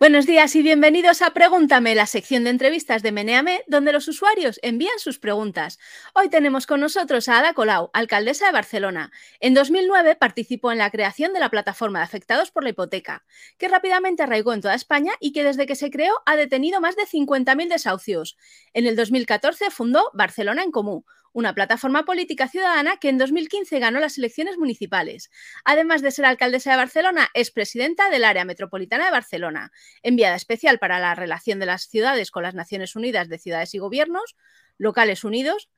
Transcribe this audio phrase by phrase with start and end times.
[0.00, 4.60] Buenos días y bienvenidos a Pregúntame, la sección de entrevistas de Meneame, donde los usuarios
[4.62, 5.80] envían sus preguntas.
[6.14, 9.10] Hoy tenemos con nosotros a Ada Colau, alcaldesa de Barcelona.
[9.40, 13.24] En 2009 participó en la creación de la plataforma de afectados por la hipoteca,
[13.58, 16.94] que rápidamente arraigó en toda España y que desde que se creó ha detenido más
[16.94, 18.36] de 50.000 desahucios.
[18.74, 24.00] En el 2014 fundó Barcelona en Común, una plataforma política ciudadana que en 2015 ganó
[24.00, 25.30] las elecciones municipales.
[25.64, 29.72] Además de ser alcaldesa de Barcelona, es presidenta del Área Metropolitana de Barcelona,
[30.02, 33.78] enviada especial para la relación de las ciudades con las Naciones Unidas de Ciudades y
[33.78, 34.36] Gobiernos,
[34.78, 35.70] Locales Unidos,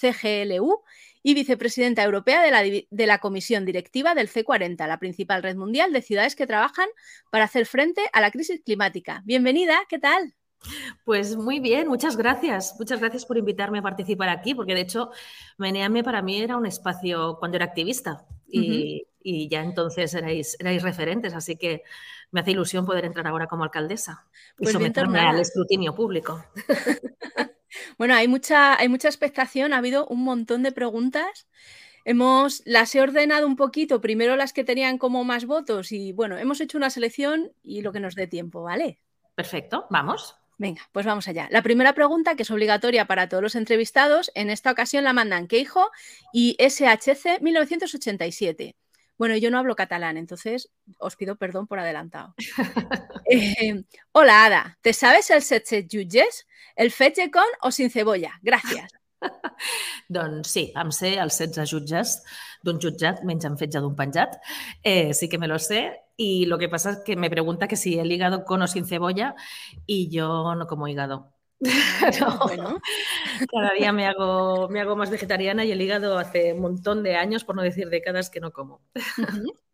[0.00, 0.82] CGLU,
[1.26, 5.90] y vicepresidenta europea de la, de la, Comisión Directiva del C40, la principal red mundial
[5.92, 6.88] de ciudades que trabajan
[7.30, 9.22] para hacer frente a la crisis climática.
[9.24, 10.34] Bienvenida, ¿qué tal?
[11.04, 12.74] Pues muy bien, muchas gracias.
[12.78, 15.10] Muchas gracias por invitarme a participar aquí, porque de hecho
[15.58, 21.34] Meneame para mí era un espacio cuando era activista y, ya entonces erais, erais, referentes,
[21.34, 21.82] así que
[22.30, 24.26] me hace ilusión poder entrar ahora como alcaldesa
[24.58, 26.44] y pues someterme al escrutinio público.
[27.98, 31.46] bueno, hay mucha, hay mucha expectación, ha habido un montón de preguntas.
[32.04, 36.36] Hemos, las he ordenado un poquito, primero las que tenían como más votos y bueno,
[36.36, 39.00] hemos hecho una selección y lo que nos dé tiempo, ¿vale?
[39.34, 40.36] Perfecto, vamos.
[40.64, 41.46] Venga, pues vamos allá.
[41.50, 45.46] La primera pregunta, que es obligatoria para todos los entrevistados, en esta ocasión la mandan
[45.46, 45.90] Keijo
[46.32, 48.74] y SHC 1987.
[49.18, 52.34] Bueno, yo no hablo catalán, entonces os pido perdón por adelantado.
[53.26, 54.78] Eh, hola, Ada.
[54.82, 56.46] ¿Te sabes el setze jutges?
[56.76, 58.38] ¿El fetge con o sin cebolla?
[58.42, 58.92] Gracias.
[60.08, 62.18] doncs sí, em sé els 16 jutges
[62.64, 64.36] d'un jutjat menys en fetge d'un penjat.
[64.82, 67.76] Eh, sí que me lo sé Y lo que pasa es que me pregunta que
[67.76, 69.34] si el hígado con o sin cebolla
[69.86, 71.34] y yo no como hígado.
[72.46, 72.80] bueno.
[73.50, 77.16] Cada día me hago, me hago más vegetariana y el hígado hace un montón de
[77.16, 78.80] años, por no decir décadas, que no como.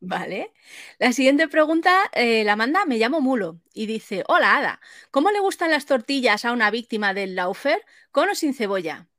[0.00, 0.52] Vale.
[0.98, 4.80] La siguiente pregunta eh, la manda Me llamo Mulo y dice: Hola Ada,
[5.10, 9.09] ¿cómo le gustan las tortillas a una víctima del Laufer con o sin cebolla?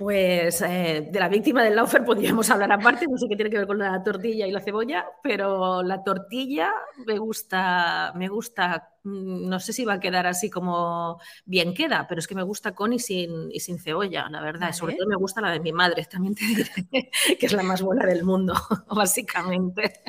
[0.00, 3.58] Pues eh, de la víctima del Laufer podríamos hablar aparte, no sé qué tiene que
[3.58, 6.72] ver con la tortilla y la cebolla, pero la tortilla
[7.04, 12.06] me gusta, me gusta, mm, no sé si va a quedar así como bien queda,
[12.08, 14.72] pero es que me gusta con y sin, y sin cebolla, la verdad.
[14.72, 16.70] Sobre todo me gusta la de mi madre, también te diré,
[17.38, 18.54] que es la más buena del mundo,
[18.88, 20.00] básicamente.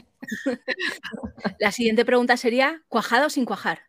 [1.60, 3.82] La siguiente pregunta sería, ¿cuajada o sin cuajar?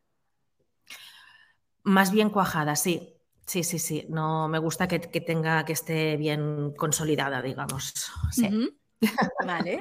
[1.85, 3.22] Más bien cuajada, sí.
[3.53, 4.07] Sí, sí, sí.
[4.09, 8.11] No me gusta que, tenga, que esté bien consolidada, digamos.
[9.47, 9.79] Vale.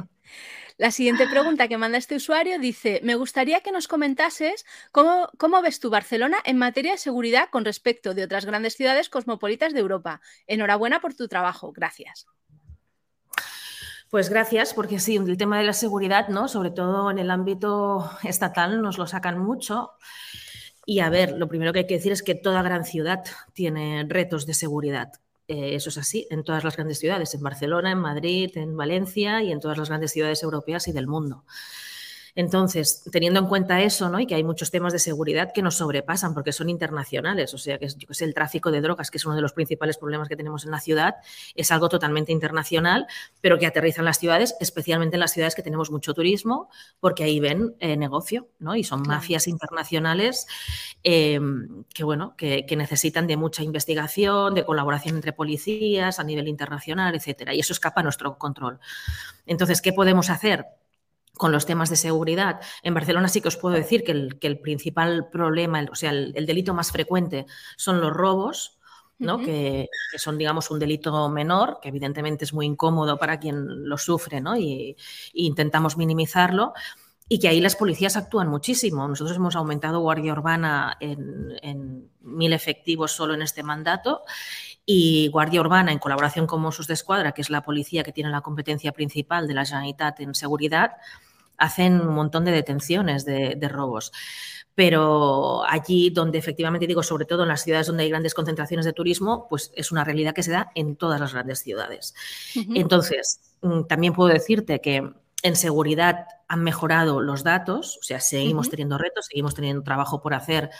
[0.75, 5.61] La siguiente pregunta que manda este usuario dice: Me gustaría que nos comentases cómo, cómo,
[5.61, 9.79] ves tu Barcelona en materia de seguridad con respecto de otras grandes ciudades cosmopolitas de
[9.79, 10.19] Europa.
[10.47, 11.71] Enhorabuena por tu trabajo.
[11.71, 12.27] Gracias.
[14.09, 16.49] Pues gracias, porque sí, el tema de la seguridad, ¿no?
[16.49, 19.93] Sobre todo en el ámbito estatal, nos lo sacan mucho.
[20.91, 24.05] Y a ver, lo primero que hay que decir es que toda gran ciudad tiene
[24.09, 25.13] retos de seguridad.
[25.47, 29.41] Eh, eso es así en todas las grandes ciudades, en Barcelona, en Madrid, en Valencia
[29.41, 31.45] y en todas las grandes ciudades europeas y del mundo.
[32.35, 34.19] Entonces, teniendo en cuenta eso, ¿no?
[34.19, 37.77] Y que hay muchos temas de seguridad que nos sobrepasan porque son internacionales, o sea,
[37.77, 40.65] que es, el tráfico de drogas, que es uno de los principales problemas que tenemos
[40.65, 41.15] en la ciudad,
[41.55, 43.07] es algo totalmente internacional,
[43.41, 47.23] pero que aterriza en las ciudades, especialmente en las ciudades que tenemos mucho turismo, porque
[47.23, 48.75] ahí ven eh, negocio, ¿no?
[48.75, 50.47] Y son mafias internacionales
[51.03, 56.47] em, que, bueno, que, que necesitan de mucha investigación, de colaboración entre policías a nivel
[56.47, 57.53] internacional, etcétera.
[57.53, 58.79] Y eso escapa a nuestro control.
[59.45, 60.65] Entonces, ¿qué podemos hacer?
[61.41, 62.61] Con los temas de seguridad.
[62.83, 66.75] En Barcelona sí que os puedo decir que el, principal problema, o sea, el, delito
[66.75, 67.47] más frecuente
[67.77, 68.77] son los robos,
[69.17, 69.39] ¿no?
[69.39, 74.39] que, son, digamos, un delito menor, que evidentemente es muy incómodo para quien lo sufre,
[74.39, 74.55] ¿no?
[74.55, 74.95] y,
[75.33, 76.73] intentamos minimizarlo.
[77.27, 79.07] Y que ahí las policías actúan muchísimo.
[79.07, 84.21] Nosotros hemos aumentado Guardia Urbana en, en mil efectivos solo en este mandato
[84.85, 88.29] y Guardia Urbana, en colaboración con Mossos de Escuadra, que es la policía que tiene
[88.29, 90.97] la competencia principal de la Generalitat en seguridad,
[91.61, 94.11] hacen un montón de detenciones de, robos.
[94.73, 98.93] Pero allí donde efectivamente digo, sobre todo en las ciudades donde hay grandes concentraciones de
[98.93, 102.15] turismo, pues es una realidad que se da en todas las grandes ciudades.
[102.73, 105.13] Entonces, mm, también puedo decirte que
[105.43, 110.33] en seguridad han mejorado los datos, o sea, seguimos teniendo retos, seguimos teniendo trabajo por
[110.33, 110.71] hacer,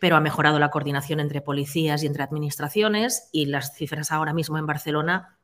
[0.00, 4.58] pero ha mejorado la coordinación entre policías y entre administraciones y las cifras ahora mismo
[4.58, 5.38] en Barcelona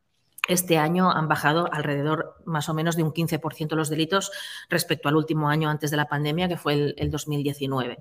[0.48, 4.32] este año han bajado alrededor más o menos de un 15% los delitos
[4.68, 7.98] respecto al último año antes de la pandemia, que fue el, 2019.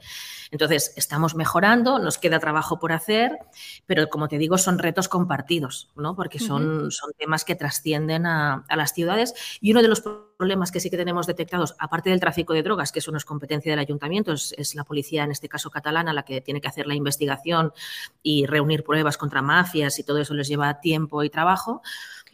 [0.52, 3.38] Entonces, estamos mejorando, nos queda trabajo por hacer,
[3.86, 6.16] pero como te digo, son retos compartidos, ¿no?
[6.16, 10.80] porque son, son temas que trascienden a, las ciudades y uno de los problemas que
[10.80, 13.80] sí que tenemos detectados, aparte del tráfico de drogas, que eso no es competencia del
[13.80, 17.74] ayuntamiento, es, la policía, en este caso catalana, la que tiene que hacer la investigación
[18.24, 21.82] y reunir pruebas contra mafias y todo eso les lleva tiempo y trabajo.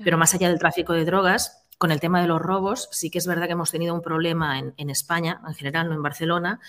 [0.04, 3.20] Pero más allá del tráfico de drogas, con el tema de los robos, sí que
[3.20, 6.60] es verdad que hemos tenido un problema en, España, en general, no en Barcelona,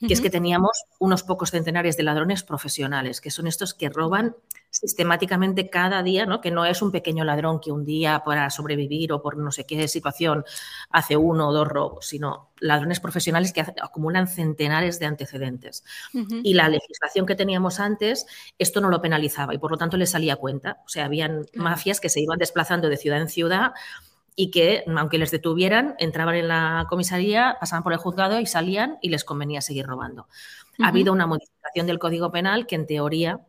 [0.00, 4.34] que es que teníamos unos pocos centenares de ladrones profesionales, que son estos que roban
[4.70, 6.40] sistemáticamente cada día, ¿no?
[6.40, 9.64] que no es un pequeño ladrón que un día para sobrevivir o por no sé
[9.64, 10.44] qué situación
[10.90, 15.84] hace uno o dos robos, sino ladrones profesionales que acumulan centenares de antecedentes.
[16.42, 18.26] Y la legislación que teníamos antes,
[18.58, 20.78] esto no lo penalizaba y por lo tanto le salía cuenta.
[20.84, 23.74] O sea, habían mafias que se iban desplazando de ciudad en ciudad
[24.36, 28.98] y que, aunque les detuvieran, entraban en la comisaría, pasaban por el juzgado y salían
[29.00, 30.28] y les convenía seguir robando.
[30.80, 33.40] Ha habido una modificación del Código Penal que, en teoría,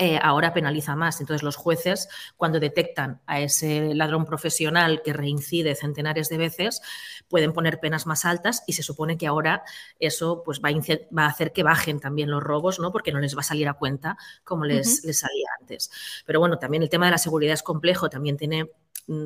[0.00, 1.20] eh, ahora penaliza más.
[1.20, 6.82] Entonces, los jueces, cuando detectan a ese ladrón profesional que reincide centenares de veces,
[7.28, 9.64] pueden poner penas más altas y se supone que ahora
[9.98, 12.92] eso pues, va, a, hacer que bajen también los robos, ¿no?
[12.92, 15.90] porque no les va a salir a cuenta como les, les salía antes.
[16.24, 18.70] Pero bueno, también el tema de la seguridad es complejo, también tiene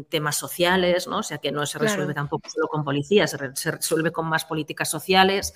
[0.09, 1.19] temas sociales, ¿no?
[1.19, 4.89] O sea, que no se resuelve tampoco solo con policías, se, resuelve con más políticas
[4.89, 5.55] sociales.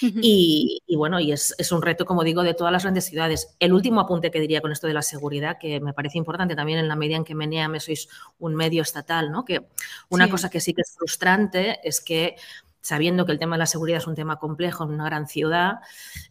[0.00, 3.54] y, bueno, y es, un reto, como digo, de todas las grandes ciudades.
[3.60, 6.78] El último apunte que diría con esto de la seguridad, que me parece importante también
[6.78, 7.48] en la medida en que me
[7.80, 9.44] sois un medio estatal, ¿no?
[9.44, 9.66] Que
[10.08, 12.36] una cosa que sí que es frustrante es que
[12.80, 15.80] sabiendo que el tema de la seguridad es un tema complejo en una gran ciudad,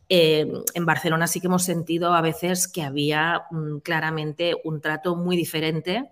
[0.09, 5.15] eh, en Barcelona sí que hemos sentido a veces que había mm, claramente un trato
[5.15, 6.09] muy diferente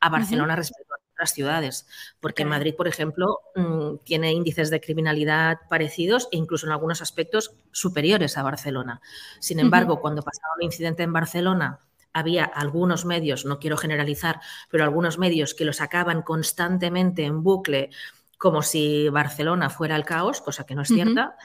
[0.00, 1.86] a Barcelona respecto a otras ciudades,
[2.20, 7.52] porque Madrid, por ejemplo, mm, tiene índices de criminalidad parecidos e incluso en algunos aspectos
[7.72, 9.00] superiores a Barcelona.
[9.40, 11.80] Sin embargo, cuando pasaba un incidente en Barcelona,
[12.12, 14.40] había algunos medios, no quiero generalizar,
[14.70, 17.90] pero algunos medios que lo sacaban constantemente en bucle
[18.38, 21.36] como si Barcelona fuera el caos, cosa que no es cierta,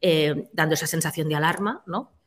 [0.00, 2.17] eh, dando esa sensación de alarma, ¿no?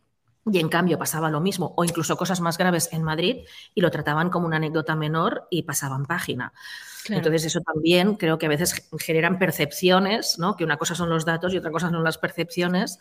[0.49, 3.45] Y en cambio pasaba lo mismo, o incluso cosas más graves en Madrid,
[3.75, 6.51] y lo trataban como una anécdota menor y pasaban página.
[7.09, 10.55] Entonces, eso también creo que a veces generan percepciones, ¿no?
[10.55, 12.99] Que una cosa son los datos y otra cosa son las percepciones.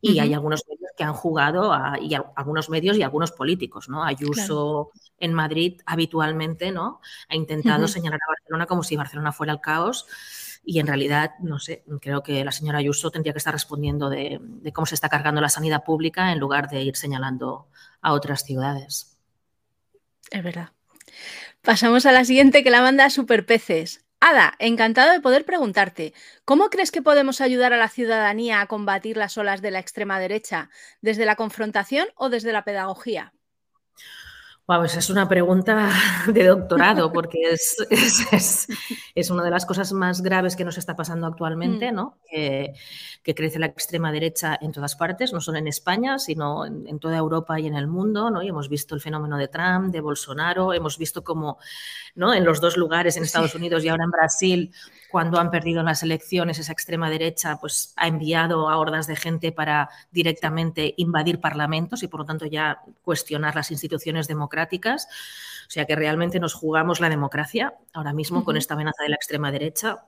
[0.00, 4.02] Y hay algunos medios que han jugado, y algunos medios y algunos políticos, ¿no?
[4.02, 7.00] Ayuso en Madrid habitualmente, ¿no?
[7.28, 10.06] Ha intentado señalar a Barcelona como si Barcelona fuera el caos
[10.62, 14.40] y en realidad, no sé, creo que la señora Ayuso tendría que estar respondiendo de,
[14.72, 17.68] cómo se está cargando la sanidad pública en lugar de ir señalando
[18.00, 19.18] a otras ciudades.
[20.30, 20.70] Es verdad.
[21.62, 24.04] Pasamos a la siguiente que la manda Super Peces.
[24.20, 26.12] Ada, encantado de poder preguntarte,
[26.44, 30.20] ¿cómo crees que podemos ayudar a la ciudadanía a combatir las olas de la extrema
[30.20, 30.68] derecha?
[31.00, 33.32] ¿Desde la confrontación o desde la pedagogía?
[34.78, 35.90] Pues es una pregunta
[36.28, 37.76] de doctorado, porque es,
[39.16, 41.94] es, una de las cosas más graves que nos está pasando actualmente, mm.
[41.94, 42.18] ¿no?
[42.30, 42.74] Que,
[43.34, 47.58] crece la extrema derecha en todas partes, no solo en España, sino en, toda Europa
[47.58, 48.42] y en el mundo, ¿no?
[48.42, 51.58] Y hemos visto el fenómeno de Trump, de Bolsonaro, hemos visto cómo
[52.14, 52.34] ¿no?
[52.34, 54.72] en los dos lugares, en Estados Unidos y ahora en Brasil,
[55.10, 59.52] cuando han perdido las elecciones, esa extrema derecha pues, ha enviado a hordas de gente
[59.52, 64.59] para directamente invadir parlamentos y, por lo tanto, ya cuestionar las instituciones democráticas.
[64.66, 69.16] O sea que realmente nos jugamos la democracia ahora mismo con esta amenaza de la
[69.16, 70.04] extrema derecha.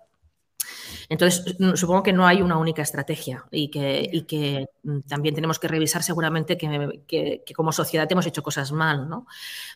[1.09, 5.69] Entonces, supongo que no hay una única estrategia y que, que mm, también tenemos que
[5.69, 9.27] revisar seguramente que, como sociedad hemos hecho cosas mal, ¿no?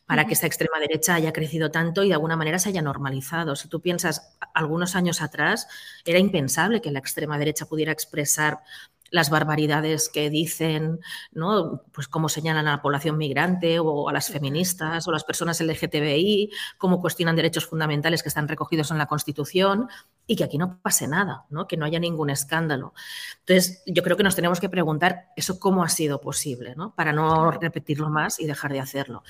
[0.07, 3.57] Para que esta extrema derecha haya crecido tanto y de alguna manera se haya normalizado.
[3.57, 5.69] Si tú piensas, algunos años atrás
[6.05, 8.61] era impensable que la extrema derecha pudiera expresar
[9.11, 11.01] las barbaridades que dicen,
[11.33, 11.83] ¿no?
[11.93, 16.51] Pues cómo señalan a la población migrante o a las feministas o las personas LGTBI,
[16.79, 19.89] cómo cuestionan derechos fundamentales que están recogidos en la Constitución
[20.27, 21.67] y que aquí no pase nada, ¿no?
[21.67, 22.95] Que no haya ningún escándalo.
[23.41, 26.95] Entonces, yo creo que nos tenemos que preguntar eso cómo ha sido posible, ¿no?
[26.95, 29.23] Para no repetirlo más y dejar de hacerlo.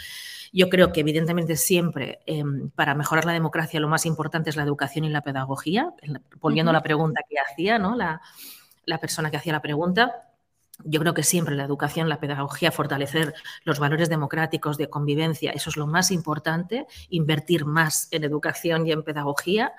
[0.53, 4.63] Yo creo que evidentemente siempre em, para mejorar la democracia lo más importante es la
[4.63, 5.93] educación y la pedagogía,
[6.41, 7.95] volviendo a la pregunta que hacía, ¿no?
[7.95, 8.23] La,
[8.87, 10.33] la persona que hacía la pregunta.
[10.85, 15.71] Yo creo que siempre la educación, la pedagogía, fortalecer los valores democráticos de convivencia, eso
[15.71, 19.73] es lo más importante, invertir más en educación y en pedagogía.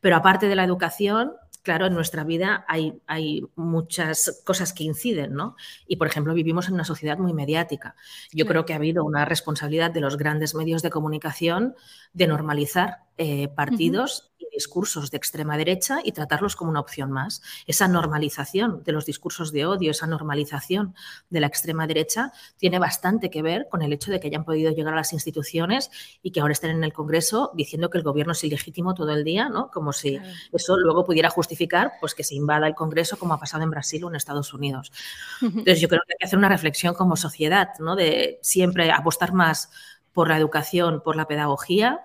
[0.00, 5.34] Pero aparte de la educación, claro, en nuestra vida hay, hay, muchas cosas que inciden,
[5.34, 5.56] ¿no?
[5.86, 7.94] Y, por ejemplo, vivimos en una sociedad muy mediática.
[8.32, 11.74] Yo creo que ha habido una responsabilidad de los grandes medios de comunicación
[12.14, 14.29] de normalizar eh, partidos
[14.60, 17.40] discursos de extrema derecha y tratarlos como una opción más.
[17.66, 20.94] Esa normalización de los discursos de odio, esa normalización
[21.30, 24.70] de la extrema derecha tiene bastante que ver con el hecho de que hayan podido
[24.70, 25.90] llegar a las instituciones
[26.22, 29.24] y que ahora estén en el Congreso diciendo que el gobierno es ilegítimo todo el
[29.24, 29.70] día, ¿no?
[29.70, 30.18] Como si
[30.52, 34.04] eso luego pudiera justificar pues, que se invada el Congreso como ha pasado en Brasil
[34.04, 34.92] o en Estados Unidos.
[35.40, 37.96] Entonces yo creo que hay que hacer una reflexión como sociedad, ¿no?
[37.96, 39.70] De siempre apostar más
[40.12, 42.00] por la educación, por la pedagogía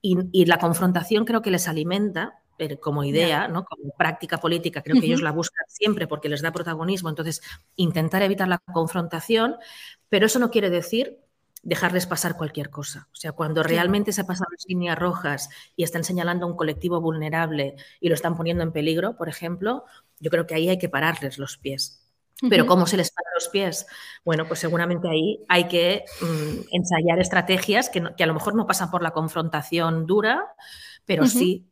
[0.00, 2.40] y, la confrontación creo que les alimenta
[2.80, 3.64] como idea, ¿no?
[3.64, 7.40] como práctica política, creo que ellos la buscan siempre porque les da protagonismo, entonces
[7.76, 9.54] intentar evitar la confrontación,
[10.08, 11.20] pero eso no quiere decir
[11.62, 13.08] dejarles pasar cualquier cosa.
[13.12, 17.00] O sea, cuando realmente se pasan las líneas rojas y están señalando a un colectivo
[17.00, 19.84] vulnerable y lo están poniendo en peligro, por ejemplo,
[20.18, 22.07] yo creo que ahí hay que pararles los pies.
[22.48, 23.86] Pero ¿cómo se les para los pies?
[24.24, 28.90] Bueno, pues seguramente ahí hay que mm, ensayar estrategias que, a lo mejor no pasan
[28.90, 30.44] por la confrontación dura,
[31.04, 31.66] pero sí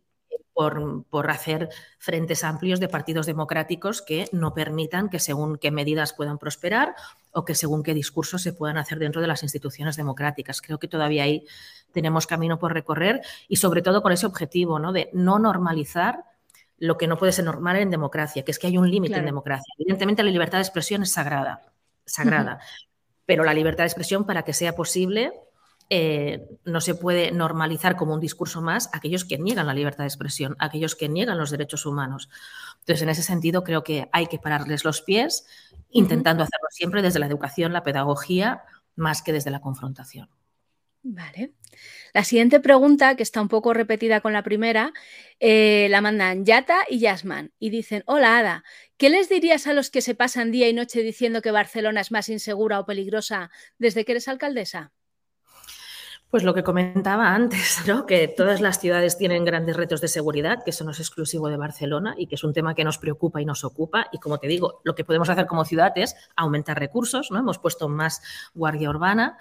[0.53, 1.69] por, por, hacer
[1.99, 6.95] frentes amplios de partidos democráticos que no permitan que según qué medidas puedan prosperar
[7.31, 10.63] o que según qué discursos se puedan hacer dentro de las instituciones democráticas.
[10.63, 11.47] Creo que todavía ahí
[11.93, 14.93] tenemos camino por recorrer y sobre todo con ese objetivo ¿no?
[14.93, 16.25] de no normalizar
[16.79, 19.25] lo que no puede ser normal en democracia, que es que hay un límite en
[19.25, 19.73] democracia.
[19.79, 21.73] Evidentemente la libertad de expresión es sagrada,
[22.05, 22.61] sagrada,
[23.25, 25.33] pero la libertad de expresión para que sea posible
[25.89, 30.09] eh, no se puede normalizar como un discurso más aquellos que niegan la libertad de
[30.09, 32.29] expresión, aquellos que niegan los derechos humanos.
[32.81, 35.47] Entonces, en ese sentido, creo que hay que pararles los pies,
[35.91, 38.65] intentando hacerlo siempre desde la educación, la pedagogía,
[38.97, 40.29] más que desde la confrontación.
[41.05, 41.53] Vale.
[42.17, 44.95] La siguiente pregunta, que está un poco repetida con la primera,
[45.39, 48.65] eh, la mandan Yata y Yasman y dicen, hola Ada,
[48.97, 52.11] ¿qué les dirías a los que se pasan día y noche diciendo que Barcelona es
[52.13, 54.93] más insegura o peligrosa desde que eres alcaldesa?
[56.31, 58.07] Pues lo que comentaba antes, ¿no?
[58.07, 61.59] que todas las ciudades tienen grandes retos de seguridad, que eso no es exclusivo de
[61.59, 64.07] Barcelona y que es un tema que nos preocupa y nos ocupa.
[64.11, 67.41] Y como te digo, lo que podemos hacer como ciudad es aumentar recursos, ¿no?
[67.41, 68.23] hemos puesto más
[68.55, 69.37] guardia urbana.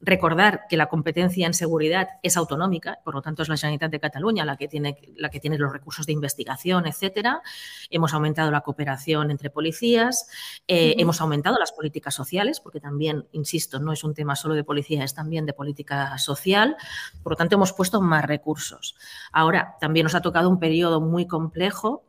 [0.00, 4.00] Recordar que la competencia en seguridad es autonómica, por lo tanto es la Generalitat de
[4.00, 7.42] Cataluña la que tiene, la que tiene los recursos de investigación, etcétera.
[7.90, 10.28] Hemos aumentado la cooperación entre policías,
[10.68, 14.64] eh, hemos aumentado las políticas sociales, porque también, insisto, no es un tema solo de
[14.64, 16.76] policía, es también de política social.
[17.22, 18.96] Por lo tanto, hemos puesto más recursos.
[19.32, 22.04] Ahora, también nos ha tocado un periodo muy complejo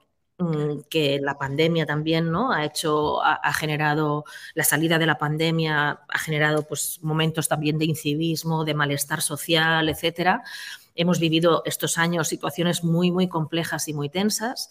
[0.89, 2.53] que la pandemia también ¿no?
[2.53, 7.85] ha hecho, ha, generado, la salida de la pandemia ha generado pues, momentos también de
[7.85, 10.43] incivismo, de malestar social, etcétera.
[10.95, 14.69] Hemos vivido estos años situaciones muy, muy complejas y muy tensas.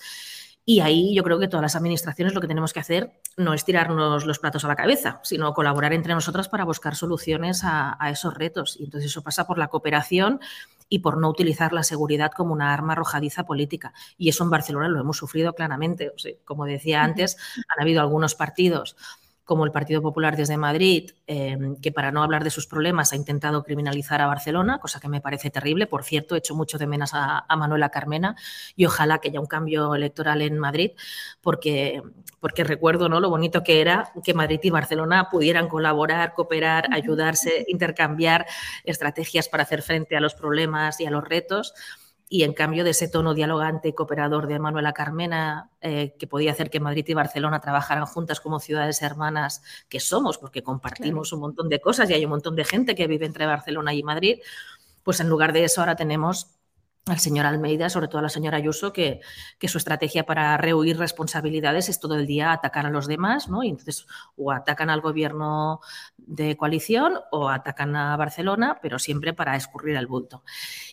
[0.65, 3.65] Y ahí yo creo que todas las administraciones lo que tenemos que hacer no es
[3.65, 8.11] tirarnos los platos a la cabeza, sino colaborar entre nosotras para buscar soluciones a, a
[8.11, 8.77] esos retos.
[8.79, 10.41] Y entonces eso pasa por la cooperación
[10.89, 13.93] y por no utilizar la seguridad como una arma arrojadiza política.
[14.17, 16.13] Y eso en Barcelona lo hemos sufrido claramente.
[16.45, 18.97] como decía antes, han habido algunos partidos
[19.49, 23.17] como el Partido Popular desde Madrid, em, que para no hablar de sus problemas ha
[23.17, 25.87] intentado criminalizar a Barcelona, cosa que me parece terrible.
[25.87, 28.37] Por cierto, he hecho mucho de menos a, Manuela Carmena
[28.77, 30.91] y ojalá que haya un cambio electoral en Madrid,
[31.41, 32.03] porque,
[32.41, 33.21] porque recuerdo ¿no?
[33.21, 38.45] lo bonito que era que Madrid y Barcelona pudieran colaborar, cooperar, ayudarse, intercambiar
[38.85, 41.73] estrategias para hacer frente a los problemas y a los retos
[42.29, 46.53] y en cambio de ese tono dialogante y cooperador de Manuela Carmena, eh, que podía
[46.53, 51.41] hacer que Madrid y Barcelona trabajaran juntas como ciudades hermanas que somos, porque compartimos un
[51.41, 54.41] montón de cosas y hay un montón de gente que vive entre Barcelona y Madrid,
[55.03, 56.59] pues en lugar de eso ahora tenemos
[57.07, 59.21] al señor Almeida, sobre todo a la señora Ayuso, que,
[59.59, 63.63] que, su estrategia para rehuir responsabilidades es todo el día atacar a los demás, ¿no?
[63.63, 64.07] Y entonces
[64.37, 65.81] o atacan al gobierno
[66.29, 70.45] de coalición o atacan a Barcelona, pero siempre para escurrir el bulto.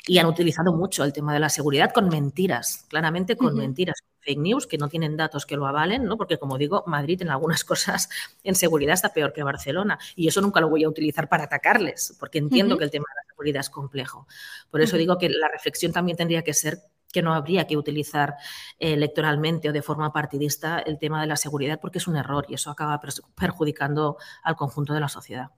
[0.08, 4.40] Y han utilizado mucho el tema de la seguridad con mentiras, claramente con mentiras fake
[4.40, 6.18] news que no tienen datos que lo avalen, ¿no?
[6.18, 8.10] Porque como digo, Madrid en algunas cosas
[8.44, 12.16] en seguridad está peor que Barcelona y eso nunca lo voy a utilizar para atacarles,
[12.20, 14.28] porque entiendo que el tema de la seguridad es complejo.
[14.72, 16.80] Por eso digo que la reflexión también tendría que ser
[17.16, 18.36] que no habría que utilizar
[18.78, 22.56] electoralmente o de forma partidista el tema de la seguridad porque es un error y
[22.56, 23.00] eso acaba
[23.36, 25.52] perjudicando al conjunto de la sociedad.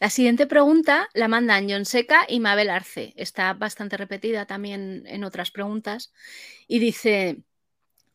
[0.00, 3.12] La siguiente pregunta la mandan John Seca y Mabel Arce.
[3.14, 6.12] Está bastante repetida también en otras preguntas.
[6.66, 7.44] Y dice,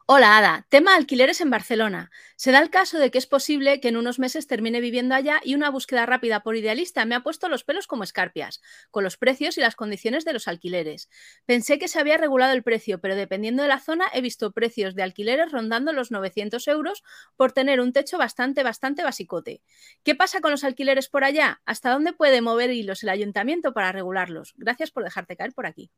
[0.07, 2.11] Hola Ada, tema alquileres en Barcelona.
[2.35, 5.41] Se da el caso de que es posible que en unos meses termine viviendo allá
[5.43, 9.17] y una búsqueda rápida por idealista me ha puesto los pelos como escarpias, con los
[9.17, 11.09] precios y las condiciones de los alquileres.
[11.47, 14.93] Pensé que se había regulado el precio, pero dependiendo de la zona he visto precios
[14.93, 17.03] de alquileres rondando los 900 euros
[17.35, 19.63] por tener un techo bastante, bastante basicote.
[20.03, 21.61] ¿Qué pasa con los alquileres por allá?
[21.65, 24.53] ¿Hasta dónde puede mover hilos el ayuntamiento para regularlos?
[24.55, 25.89] Gracias por dejarte caer por aquí.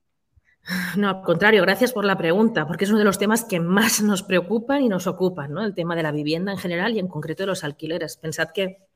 [0.98, 4.02] No, al contrario, gracias por la pregunta, porque es uno de los temas que más
[4.02, 5.64] nos preocupan y nos ocupan, ¿no?
[5.64, 8.18] El tema de la vivienda en general y en concreto de los alquileres.
[8.18, 8.87] Pensad que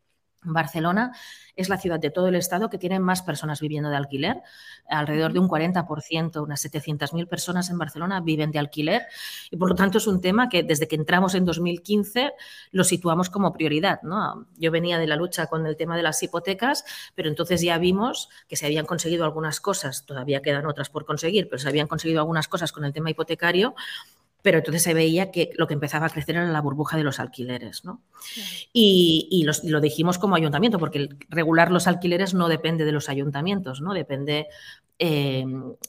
[0.43, 1.11] Barcelona
[1.55, 4.41] es la ciudad de todo el estado que tiene más personas viviendo de alquiler.
[4.89, 9.03] Alrededor de un 40%, unas 700.000 personas en Barcelona viven de alquiler
[9.49, 12.33] y por lo tanto es un tema que desde que entramos en 2015
[12.71, 14.01] lo situamos como prioridad.
[14.01, 14.47] ¿no?
[14.57, 16.83] Yo venía de la lucha con el tema de las hipotecas,
[17.15, 21.47] pero entonces ya vimos que se habían conseguido algunas cosas, todavía quedan otras por conseguir,
[21.49, 23.75] pero se habían conseguido algunas cosas con el tema hipotecario
[24.41, 27.19] pero entonces se veía que lo que empezaba a crecer era la burbuja de los
[27.19, 27.85] alquileres.
[27.85, 28.01] ¿no?
[28.73, 33.93] Y, lo dijimos como ayuntamiento, porque regular los alquileres no depende de los ayuntamientos, ¿no?
[33.93, 34.47] depende,
[34.99, 35.45] eh,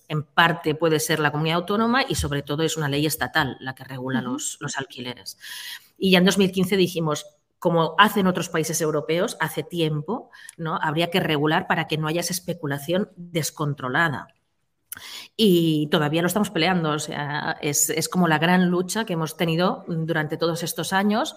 [0.09, 3.75] en parte puede ser la comunidad autónoma y sobre todo es una ley estatal la
[3.75, 5.39] que regula los, los alquileres.
[5.99, 7.27] Y ya en 2015 dijimos,
[7.63, 10.81] como hacen otros países europeos hace tiempo, ¿no?
[10.83, 14.35] habría que regular para que no haya esa especulación descontrolada.
[15.37, 19.85] Y todavía lo estamos peleando, o sea, es, como la gran lucha que hemos tenido
[19.89, 21.35] durante todos estos años.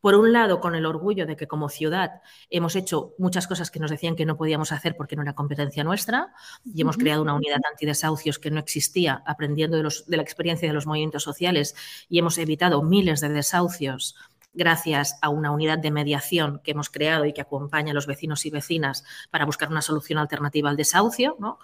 [0.00, 2.20] Por un lado, con el orgullo de que como ciudad
[2.50, 5.84] hemos hecho muchas cosas que nos decían que no podíamos hacer porque no era competencia
[5.84, 6.32] nuestra
[6.64, 10.74] y hemos creado una unidad antidesahucios que no existía, aprendiendo de, de la experiencia de
[10.74, 11.74] los movimientos sociales
[12.08, 14.16] y hemos evitado miles de desahucios
[14.56, 18.46] gracias a una unidad de mediación que hemos creado y que acompaña a los vecinos
[18.46, 21.36] y vecinas para buscar una solución alternativa al desahucio.
[21.38, 21.58] ¿no?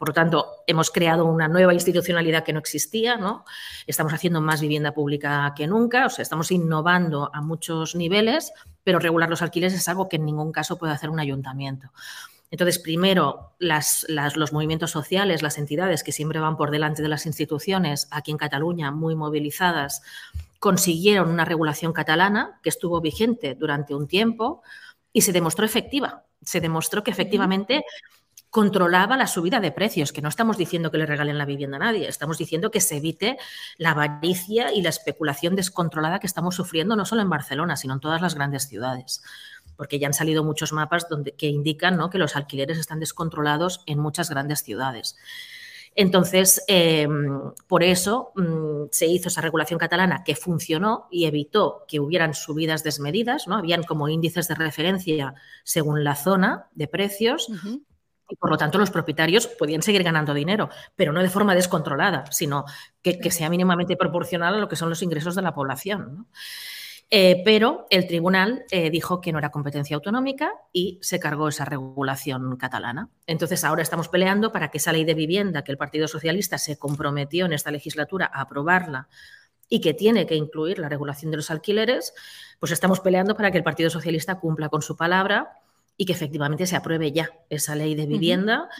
[0.00, 3.44] Por lo tanto, hemos creado una nueva institucionalidad que no existía, ¿no?
[3.86, 8.50] Estamos haciendo más vivienda pública que nunca, o sea, estamos innovando a muchos niveles,
[8.82, 11.92] pero regular los alquileres es algo que en ningún caso puede hacer un ayuntamiento.
[12.50, 18.08] Entonces, primero, los movimientos sociales, las entidades que siempre van por delante de las instituciones,
[18.10, 20.00] aquí en Cataluña, muy movilizadas,
[20.60, 24.62] consiguieron una regulación catalana que estuvo vigente durante un tiempo
[25.12, 26.24] y se demostró efectiva.
[26.40, 27.84] Se demostró que efectivamente
[28.50, 31.80] controlaba la subida de precios, que no estamos diciendo que le regalen la vivienda a
[31.80, 33.38] nadie, estamos diciendo que se evite
[33.78, 38.00] la avaricia y la especulación descontrolada que estamos sufriendo no solo en Barcelona, sino en
[38.00, 39.22] todas las grandes ciudades.
[39.76, 42.10] Porque ya han salido muchos mapas donde, que indican ¿no?
[42.10, 45.16] que los alquileres están descontrolados en muchas grandes ciudades.
[45.96, 51.98] Entonces, em, por eso mm, se hizo esa regulación catalana que funcionó y evitó que
[51.98, 53.56] hubieran subidas desmedidas, ¿no?
[53.56, 55.34] Habían como índices de referencia
[55.64, 57.48] según la zona de precios
[58.30, 62.24] y por lo tanto los propietarios podían seguir ganando dinero, pero no de forma descontrolada,
[62.30, 62.64] sino
[63.02, 66.28] que, sea mínimamente proporcional a lo que son los ingresos de la población.
[67.12, 71.64] Eh, pero el tribunal eh, dijo que no era competencia autonómica y se cargó esa
[71.64, 73.08] regulación catalana.
[73.26, 76.78] Entonces ahora estamos peleando para que esa ley de vivienda que el Partido Socialista se
[76.78, 79.08] comprometió en esta legislatura a aprobarla
[79.68, 82.14] y que tiene que incluir la regulación de los alquileres,
[82.60, 85.60] pues estamos peleando para que el Partido Socialista cumpla con su palabra
[86.00, 88.70] y que efectivamente se apruebe ya esa ley de vivienda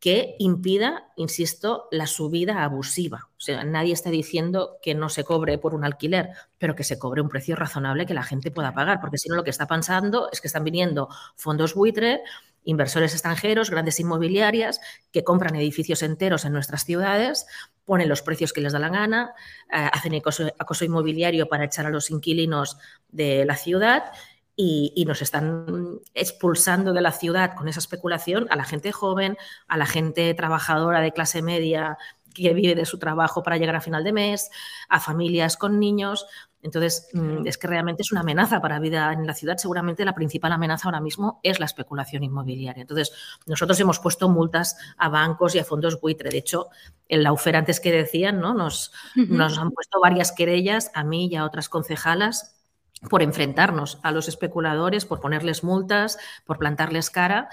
[0.00, 3.28] que impida, insisto, la subida abusiva.
[3.36, 6.98] O sea, nadie está diciendo que no se cobre por un alquiler, pero que se
[6.98, 9.66] cobre un precio razonable que la gente pueda pagar, porque si no lo que está
[9.66, 12.22] pasando es que están viniendo fondos buitre,
[12.64, 14.80] inversores extranjeros, grandes inmobiliarias
[15.12, 17.44] que compran edificios enteros en nuestras ciudades,
[17.84, 19.34] ponen los precios que les da la gana,
[19.70, 22.78] eh, hacen acoso inmobiliario para echar a los inquilinos
[23.10, 24.04] de la ciudad
[24.56, 29.36] y, nos están expulsando de la ciudad con esa especulación a la gente joven,
[29.66, 31.98] a la gente trabajadora de clase media
[32.34, 34.50] que vive de su trabajo para llegar a final de mes,
[34.88, 36.26] a familias con niños.
[36.62, 39.58] Entonces, mm, es que realmente es una amenaza para la vida en la ciudad.
[39.58, 42.82] Seguramente la principal amenaza ahora mismo es la especulación inmobiliaria.
[42.82, 43.12] Entonces,
[43.46, 46.30] nosotros hemos puesto multas a bancos y a fondos buitre.
[46.30, 46.68] De hecho,
[47.08, 48.54] en la UFER antes que decían, ¿no?
[48.54, 52.61] Nos, nos han puesto varias querellas a mí y a otras concejalas
[53.08, 57.48] por enfrentarnos a los especuladores, por ponerles multas, por plantarles cara.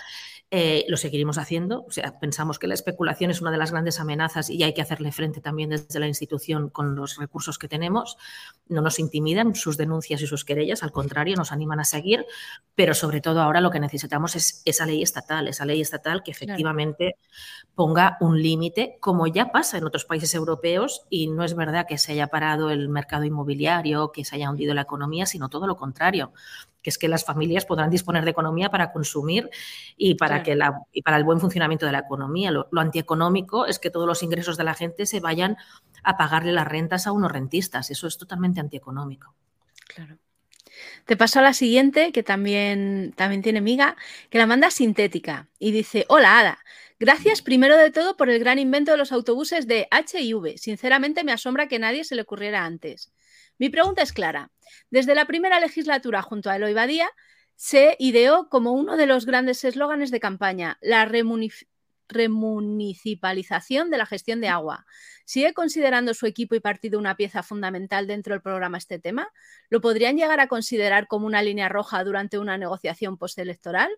[0.52, 1.86] Eh, lo seguiremos haciendo.
[1.86, 4.82] O sea, pensamos que la especulación es una de las grandes amenazas y hay que
[4.82, 8.18] hacerle frente también desde la institución con los recursos que tenemos.
[8.68, 12.26] No nos intimidan sus denuncias y sus querellas, al contrario, nos animan a seguir,
[12.74, 16.32] pero sobre todo ahora lo que necesitamos es esa ley estatal, esa ley estatal que
[16.32, 17.18] efectivamente
[17.76, 22.00] ponga un límite, como ya pasa en otros países europeos, y no es verdad que
[22.00, 25.78] se haya parado el mercado inmobiliario, que se haya hundido la economía, sino todo lo
[25.78, 26.34] contrario
[26.90, 29.50] que es que las familias podrán disponer de economía para consumir
[29.96, 32.50] y para, que la, y para el buen funcionamiento de la economía.
[32.50, 35.58] Lo, antieconómico es que todos los ingresos de la gente se vayan
[36.04, 37.92] a pagarle las rentas a unos rentistas.
[37.92, 39.36] Eso es totalmente antieconómico.
[39.88, 40.18] Claro.
[41.06, 43.96] Te paso a la siguiente, que también, también tiene miga,
[44.32, 46.60] que la manda sintética y dice, hola Ada,
[47.00, 50.58] gracias primero de todo por el gran invento de los autobuses de H y V.
[50.58, 53.12] Sinceramente me asombra que nadie se le ocurriera antes.
[53.60, 54.52] Mi pregunta es clara.
[54.90, 57.12] Desde la primera legislatura junto a Eloy Badía
[57.56, 61.06] se ideó como uno de los grandes eslóganes de campaña la,
[62.08, 64.86] remunicipalización de la gestión de agua.
[65.26, 69.28] ¿Sigue considerando su equipo y partido una pieza fundamental dentro del programa este tema?
[69.70, 73.90] ¿Lo podrían llegar a considerar como una línea roja durante una negociación postelectoral?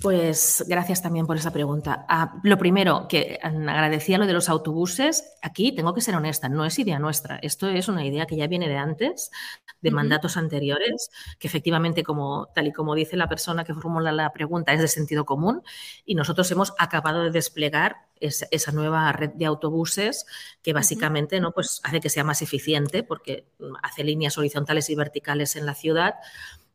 [0.00, 2.06] Pues gracias también por esa pregunta.
[2.08, 5.36] Ah, lo primero, que agradecía lo de los autobuses.
[5.42, 7.40] Aquí tengo que ser honesta, no es idea nuestra.
[7.42, 9.32] Esto es una idea que ya viene de antes,
[9.80, 14.32] de mandatos anteriores, que efectivamente, como, tal y como dice la persona que formula la
[14.32, 15.62] pregunta, es de sentido común.
[16.04, 20.26] Y nosotros hemos acabado de desplegar esa, nueva red de autobuses
[20.62, 21.52] que básicamente ¿no?
[21.52, 23.46] pues hace que sea más eficiente porque
[23.82, 26.14] hace líneas horizontales y verticales en la ciudad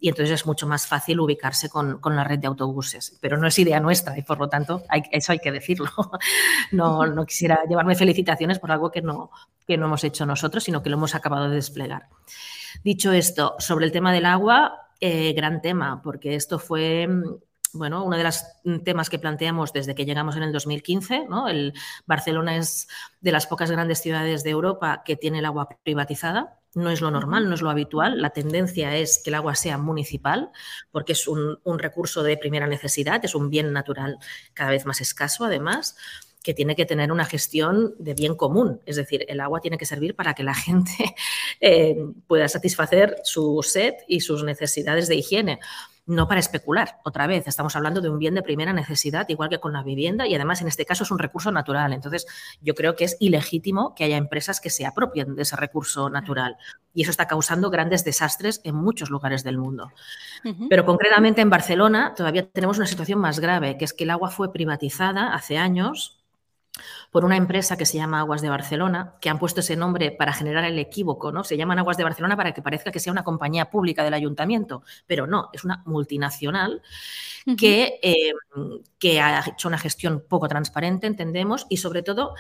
[0.04, 3.18] y entonces es mucho más fácil ubicarse con, la red de autobuses.
[3.22, 5.89] Pero no es idea nuestra y por lo tanto eso hay que decirlo.
[6.74, 9.32] No, no, quisiera llevarme felicitaciones por algo que no,
[9.66, 12.10] que no hemos hecho nosotros, sino que lo hemos acabado de desplegar.
[12.84, 17.08] Dicho esto, sobre el tema del agua, eh, gran tema, porque esto fue
[17.74, 18.44] bueno, uno de los
[18.84, 21.26] temas que planteamos desde que llegamos en el 2015.
[21.28, 21.48] ¿no?
[21.48, 21.74] El
[22.06, 22.88] Barcelona es
[23.20, 26.60] de las pocas grandes ciudades de Europa que tiene el agua privatizada.
[26.76, 28.22] No es lo normal, no es lo habitual.
[28.22, 30.52] La tendencia es que el agua sea municipal,
[30.92, 34.18] porque es un, recurso de primera necesidad, es un bien natural
[34.54, 35.96] cada vez más escaso, además
[36.42, 38.82] que tiene que tener una gestión de bien común.
[38.86, 41.16] Es decir, el agua tiene que servir para que la gente
[41.62, 41.96] eh,
[42.28, 45.60] pueda satisfacer su sed y sus necesidades de higiene
[46.06, 46.98] no para especular.
[47.06, 50.28] Otra vez, estamos hablando de un bien de primera necesidad, igual que con la vivienda,
[50.28, 51.94] y además en este caso es un recurso natural.
[51.94, 52.26] Entonces,
[52.62, 56.58] yo creo que es ilegítimo que haya empresas que se apropien de ese recurso natural.
[56.94, 59.92] Y eso está causando grandes desastres en muchos lugares del mundo.
[60.70, 64.30] Pero concretamente en Barcelona todavía tenemos una situación más grave, que es que el agua
[64.30, 66.23] fue privatizada hace años
[67.12, 70.34] por una empresa que se llama Aguas de Barcelona, que han puesto ese nombre para
[70.34, 71.44] generar el equívoco, ¿no?
[71.44, 74.84] Se llaman Aguas de Barcelona para que parezca que sea una compañía pública del ayuntamiento,
[75.06, 76.82] pero no, es una multinacional
[77.58, 78.34] que, eh,
[78.98, 82.34] que ha hecho una gestión poco transparente, entendemos, y sobre todo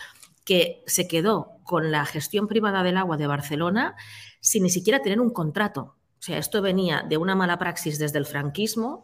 [0.45, 3.95] que se quedó con la gestión privada del agua de Barcelona
[4.39, 5.95] sin ni siquiera tener un contrato.
[6.19, 9.03] O sea, esto venía de una mala praxis desde el franquismo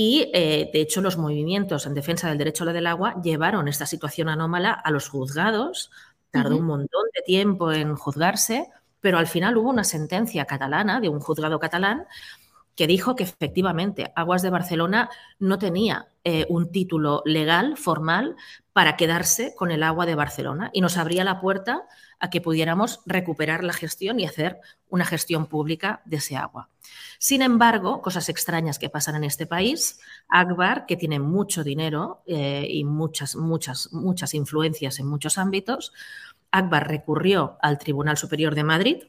[0.00, 3.66] y, eh, de hecho, los movimientos en defensa del derecho a lo del agua llevaron
[3.66, 5.90] esta situación anómala a los juzgados.
[6.30, 8.68] Tardó un montón de tiempo en juzgarse,
[9.00, 12.06] pero al final hubo una sentencia catalana de un juzgado catalán
[12.78, 15.10] que dijo que efectivamente Aguas de Barcelona
[15.40, 18.36] no tenía eh, un título legal, formal,
[18.72, 21.82] para quedarse con el agua de Barcelona y nos abría la puerta
[22.20, 26.68] a que pudiéramos recuperar la gestión y hacer una gestión pública de ese agua.
[27.18, 32.64] Sin embargo, cosas extrañas que pasan en este país, Akbar, que tiene mucho dinero eh,
[32.70, 35.92] y muchas, muchas, muchas influencias en muchos ámbitos,
[36.52, 39.02] Akbar recurrió al Tribunal Superior de Madrid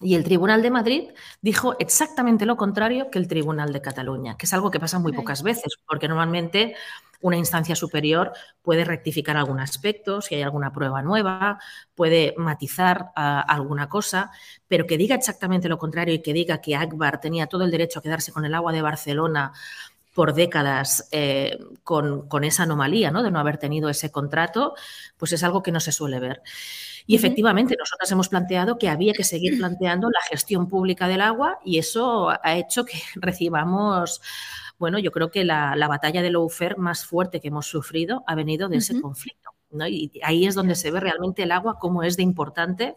[0.00, 4.46] y el Tribunal de Madrid dijo exactamente lo contrario que el Tribunal de Cataluña, que
[4.46, 6.74] es algo que pasa muy pocas veces, porque normalmente
[7.20, 11.58] una instancia superior puede rectificar algún aspecto, si hay alguna prueba nueva,
[11.94, 14.30] puede matizar ah, alguna cosa,
[14.68, 18.00] pero que diga exactamente lo contrario y que diga que Akbar tenía todo el derecho
[18.00, 19.52] a quedarse con el agua de Barcelona
[20.14, 23.22] por décadas eh, con, esa anomalía ¿no?
[23.22, 24.74] de no haber tenido ese contrato,
[25.16, 26.40] pues es algo que no se suele ver.
[27.06, 31.58] Y efectivamente, nosotros hemos planteado que había que seguir planteando la gestión pública del agua
[31.64, 34.22] y eso ha hecho que recibamos
[34.78, 38.68] bueno, yo creo que la, batalla de Loufer más fuerte que hemos sufrido ha venido
[38.68, 39.50] de ese conflicto.
[39.88, 42.96] Y ahí es donde se ve realmente el agua cómo es de importante,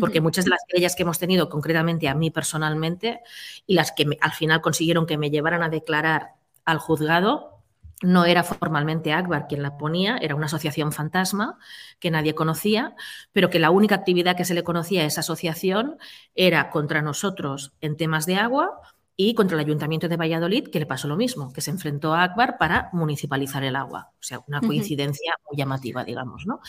[0.00, 3.20] porque muchas de las querellas que hemos tenido, concretamente a mí personalmente,
[3.66, 6.37] y las que al final consiguieron que me llevaran a declarar
[6.68, 7.62] al juzgado,
[8.02, 11.58] no era formalmente Akbar quien la ponía, era una asociación fantasma
[11.98, 12.94] que nadie conocía,
[13.32, 15.96] pero que la única actividad que se le conocía a esa asociación
[16.34, 18.82] era contra nosotros en temas de agua
[19.16, 22.22] y contra el Ayuntamiento de Valladolid, que le pasó lo mismo, que se enfrentó a
[22.22, 24.12] Akbar para municipalizar el agua.
[24.12, 26.60] O sea, una coincidencia muy llamativa, digamos, ¿no?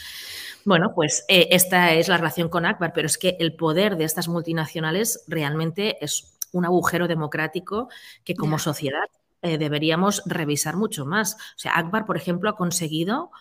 [0.64, 4.06] Bueno, pues eh, esta es la relación con Akbar, pero es que el poder de
[4.06, 7.90] estas multinacionales realmente es un agujero democrático
[8.24, 9.10] que como sociedad
[9.42, 11.36] eh, deberíamos revisar mucho más.
[11.36, 13.32] O sea, Akbar, por ejemplo, ha conseguido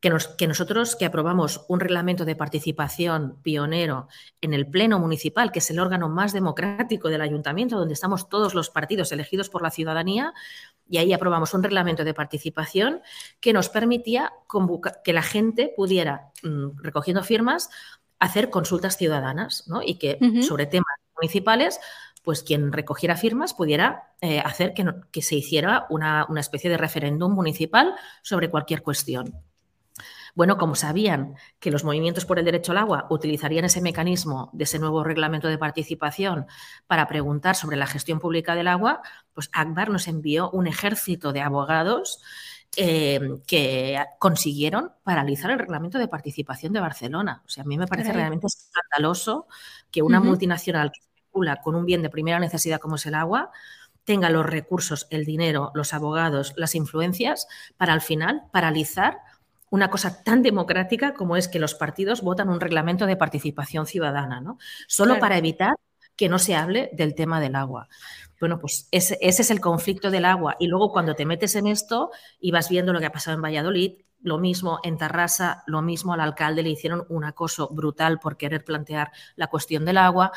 [0.00, 4.08] que, nosotros que aprobamos un reglamento de participación pionero
[4.40, 8.54] en el Pleno Municipal, que es el órgano más democrático del ayuntamiento, donde estamos todos
[8.54, 10.34] los partidos elegidos por la ciudadanía,
[10.88, 13.02] y ahí aprobamos un reglamento de participación
[13.40, 14.32] que nos permitía
[15.04, 17.68] que la gente pudiera, mm, recogiendo firmas,
[18.20, 19.82] hacer consultas ciudadanas, ¿no?
[19.82, 21.78] Y que sobre temas municipales
[22.28, 27.32] pues quien recogiera firmas pudiera eh, hacer que, se hiciera una, una, especie de referéndum
[27.32, 29.34] municipal sobre cualquier cuestión.
[30.34, 34.64] Bueno, como sabían que los movimientos por el derecho al agua utilizarían ese mecanismo de
[34.64, 36.44] ese nuevo reglamento de participación
[36.86, 39.00] para preguntar sobre la gestión pública del agua,
[39.32, 42.20] pues Akbar nos envió un ejército de abogados
[42.76, 47.42] eh, que consiguieron paralizar el reglamento de participación de Barcelona.
[47.46, 49.46] O sea, a mí me parece realmente escandaloso
[49.90, 51.07] que una multinacional que
[51.62, 53.50] con un bien de primera necesidad como es el agua
[54.08, 59.18] tenga los recursos, el dinero, los abogados, las influencias para al final paralizar
[59.68, 64.40] una cosa tan democrática como es que los partidos votan un reglamento de participación ciudadana,
[64.40, 64.56] ¿no?
[64.86, 65.76] Solo para evitar
[66.16, 67.90] que no se hable del tema del agua.
[68.40, 70.56] Bueno, pues ese, es el conflicto del agua.
[70.58, 72.10] Y luego cuando te metes en esto
[72.40, 76.12] y vas viendo lo que ha pasado en Valladolid, lo mismo en Tarrasa, lo mismo
[76.12, 80.32] al alcalde le hicieron un acoso brutal por querer plantear la cuestión del agua.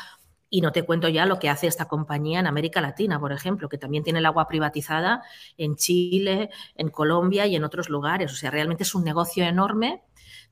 [0.54, 3.70] Y no te cuento ya lo que hace esta compañía en América Latina, por ejemplo,
[3.70, 5.22] que también tiene el agua privatizada
[5.56, 8.30] en Chile, en Colombia y en otros lugares.
[8.30, 10.02] O sea, realmente es un negocio enorme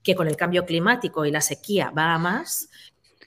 [0.02, 2.70] que con el cambio climático y la sequía va a más.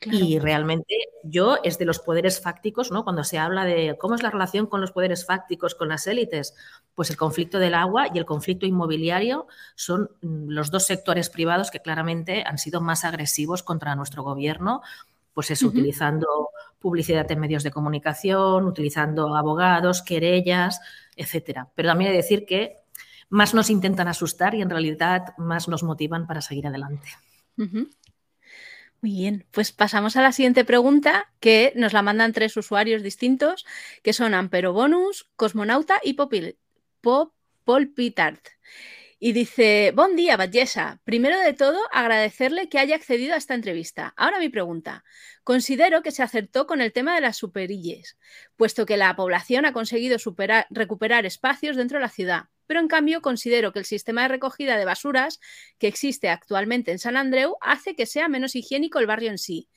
[0.05, 3.03] Y realmente yo es de los poderes fácticos, ¿no?
[3.03, 6.55] Cuando se habla de cómo es la relación con los poderes fácticos, con las élites,
[6.95, 11.69] pues el conflicto del agua y el conflicto inmobiliario son mm, los dos sectores privados
[11.69, 14.81] que claramente han sido más agresivos contra nuestro gobierno
[15.33, 20.79] pues es utilizando publicidad en medios de comunicación, utilizando abogados, querellas,
[21.15, 21.69] etcétera.
[21.75, 22.77] Pero también hay que decir que
[23.29, 27.09] más nos intentan asustar y en realidad más nos motivan para seguir adelante.
[27.55, 33.65] Muy bien, pues pasamos a la siguiente pregunta que nos la mandan tres usuarios distintos,
[34.01, 36.57] que son Ampero Bonus, Cosmonauta y Popil,
[37.01, 37.33] Pop,
[37.65, 38.47] Polpitart.
[39.25, 40.99] Y dice, buen día, Batllesa.
[41.05, 44.13] Primero de todo, agradecerle que haya accedido a esta entrevista.
[44.17, 45.05] Ahora mi pregunta.
[45.45, 48.17] Considero que se acertó con el tema de las superilles,
[48.57, 50.17] puesto que la población ha conseguido
[50.69, 52.49] recuperar espacios dentro de la ciudad.
[52.67, 55.39] Pero en cambio considero que el sistema de recogida de basuras
[55.77, 59.69] que existe actualmente en San Andreu hace que sea menos higiénico el barrio en sí.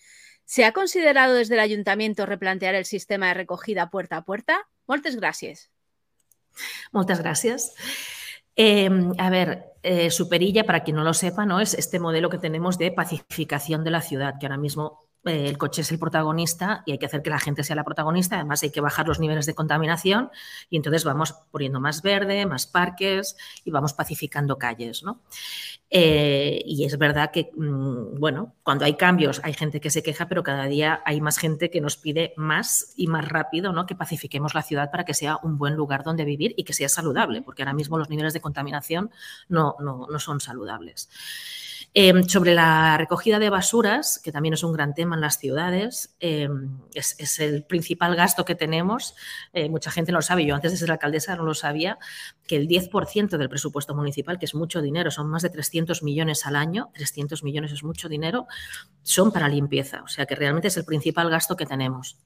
[0.44, 4.66] ¿Se ha considerado desde el ayuntamiento replantear el sistema de recogida puerta a puerta?
[4.88, 5.70] Muchas gracias.
[6.90, 7.74] Muchas gracias.
[8.56, 11.60] Em, a ver, eh, Superilla, para quien no lo sepa, ¿no?
[11.60, 15.58] es este modelo que tenemos de pacificación de la ciudad, que ahora mismo eh, el
[15.58, 18.36] coche es el protagonista y hay que hacer que la gente sea la protagonista.
[18.36, 20.30] Además, hay que bajar los niveles de contaminación
[20.70, 25.04] y entonces vamos poniendo más verde, más parques y vamos pacificando calles.
[25.90, 30.28] Eh, y es verdad que, mm, bueno, cuando hay cambios hay gente que se queja,
[30.28, 33.86] pero cada día hay más gente que nos pide más y más rápido ¿no?
[33.86, 36.88] que pacifiquemos la ciudad para que sea un buen lugar donde vivir y que sea
[36.88, 39.10] saludable, porque ahora mismo los niveles de contaminación
[39.48, 41.08] no, no, no son saludables.
[41.98, 46.14] Em, sobre la recogida de basuras, que también es un gran tema en las ciudades,
[46.20, 49.14] em, es, el principal gasto que tenemos.
[49.54, 51.96] Eh, mucha gente no lo sabe, yo antes de ser alcaldesa no lo sabía,
[52.46, 56.44] que el 10% del presupuesto municipal, que es mucho dinero, son más de 300 millones
[56.44, 58.46] al año, 300 millones es mucho dinero,
[59.02, 60.02] son para limpieza.
[60.02, 62.18] O sea que realmente es el principal gasto que tenemos.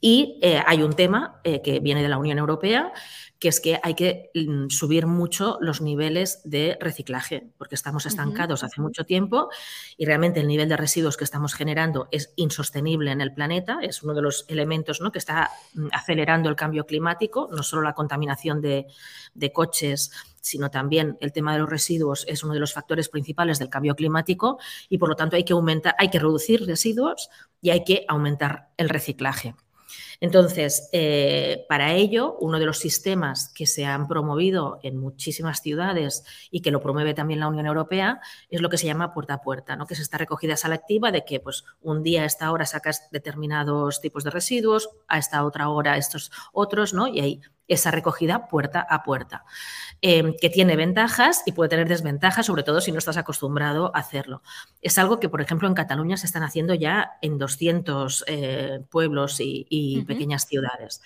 [0.00, 2.92] Y eh, hay un tema eh, que viene de la Unión Europea,
[3.38, 8.64] que es que hay que mm, subir mucho los niveles de reciclaje, porque estamos estancados
[8.64, 9.48] hace mucho tiempo
[9.96, 14.02] y realmente el nivel de residuos que estamos generando es insostenible en el planeta, es
[14.02, 15.12] uno de los elementos ¿no?
[15.12, 18.86] que está mm, acelerando el cambio climático, no solo la contaminación de,
[19.34, 23.58] de coches, sino también el tema de los residuos es uno de los factores principales
[23.58, 27.28] del cambio climático y por lo tanto hay que aumentar, hay que reducir residuos
[27.60, 29.54] y hay que aumentar el reciclaje.
[30.20, 36.24] Entonces, eh, para ello, uno de los sistemas que se han promovido en muchísimas ciudades
[36.50, 39.42] y que lo promueve también la Unión Europea es lo que se llama puerta a
[39.42, 39.86] puerta, ¿no?
[39.86, 44.00] que es esta recogida selectiva de que pues, un día a esta hora sacas determinados
[44.00, 47.06] tipos de residuos, a esta otra hora estos otros, ¿no?
[47.06, 49.44] y ahí esa recogida puerta a puerta,
[50.00, 54.00] em, que tiene ventajas y puede tener desventajas, sobre todo si no estás acostumbrado a
[54.00, 54.42] hacerlo.
[54.82, 59.36] Es algo que, por ejemplo, en Cataluña se están haciendo ya en 200 eh, pueblos
[59.40, 61.02] y, pequeñas ciudades.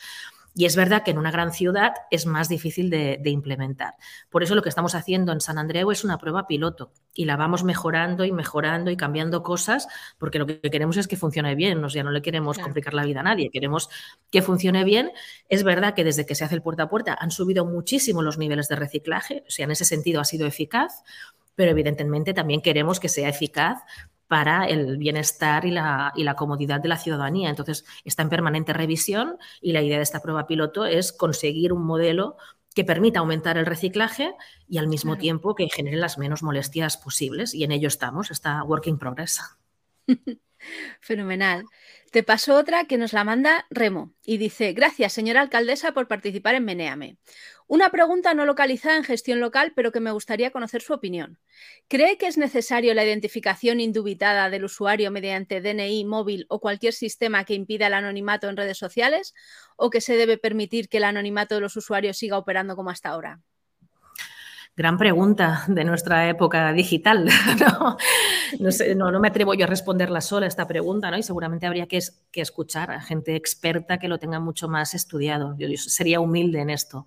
[0.54, 3.94] Y es verdad que en una gran ciudad es más difícil de, implementar.
[4.28, 7.36] Por eso lo que estamos haciendo en San Andreu es una prueba piloto y la
[7.36, 9.88] vamos mejorando y mejorando y cambiando cosas
[10.18, 11.82] porque lo que queremos es que funcione bien.
[11.82, 13.88] O sea, no le queremos complicar la vida a nadie, queremos
[14.30, 15.10] que funcione bien.
[15.48, 18.36] Es verdad que desde que se hace el puerta a puerta han subido muchísimo los
[18.36, 21.02] niveles de reciclaje, o sea, en ese sentido ha sido eficaz
[21.54, 23.82] pero evidentemente también queremos que sea eficaz
[24.28, 27.50] para el bienestar y la, y la, comodidad de la ciudadanía.
[27.50, 31.84] Entonces, está en permanente revisión y la idea de esta prueba piloto es conseguir un
[31.84, 32.36] modelo
[32.74, 34.34] que permita aumentar el reciclaje
[34.68, 37.54] y al mismo tiempo que genere las menos molestias posibles.
[37.54, 39.40] Y en ello estamos, está work in progress.
[41.00, 41.64] Fenomenal.
[42.10, 46.54] Te paso otra que nos la manda Remo y dice, gracias señora alcaldesa por participar
[46.54, 47.16] en Meneame.
[47.66, 51.38] Una pregunta no localizada en gestión local, pero que me gustaría conocer su opinión.
[51.88, 57.44] ¿Cree que es necesario la identificación indubitada del usuario mediante DNI, móvil o cualquier sistema
[57.44, 59.32] que impida el anonimato en redes sociales?
[59.76, 63.08] ¿O que se debe permitir que el anonimato de los usuarios siga operando como hasta
[63.08, 63.40] ahora?
[64.74, 67.28] Gran pregunta de nuestra época digital.
[67.60, 69.10] ¿no?
[69.10, 71.18] No, me atrevo yo a responderla sola esta pregunta, ¿no?
[71.18, 75.54] Y seguramente habría que, que escuchar a gente experta que lo tenga mucho más estudiado.
[75.58, 77.06] Yo, sería humilde en esto.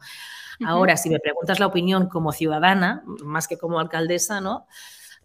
[0.64, 4.68] Ahora, si me preguntas la opinión como ciudadana, más que como alcaldesa, ¿no?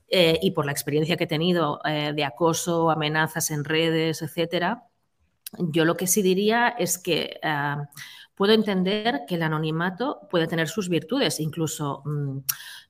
[0.09, 4.85] Eh, y por la experiencia que he tenido eh, de acoso, amenazas en redes, etcétera,
[5.59, 7.89] yo lo que sí diría es que ah,
[8.41, 12.39] puedo entender que el anonimato puede tener sus virtudes, incluso mm,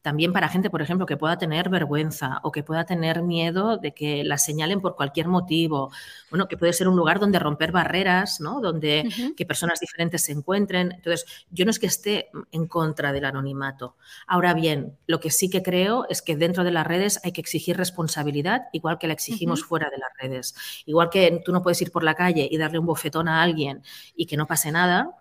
[0.00, 3.92] también para gente, por ejemplo, que pueda tener vergüenza o que pueda tener miedo de
[3.92, 5.90] que la señalen por cualquier motivo.
[6.30, 8.60] Bueno, que puede ser un lugar donde romper barreras, ¿no?
[8.60, 10.92] Donde que personas diferentes se encuentren.
[10.92, 13.96] Entonces, yo no es que esté en contra del anonimato.
[14.28, 17.40] Ahora bien, lo que sí que creo es que dentro de las redes hay que
[17.40, 20.54] exigir responsabilidad, igual que la exigimos fuera de las redes.
[20.86, 23.82] Igual que tú no puedes ir por la calle y darle un bofetón a alguien
[24.14, 25.19] y que no pase nada,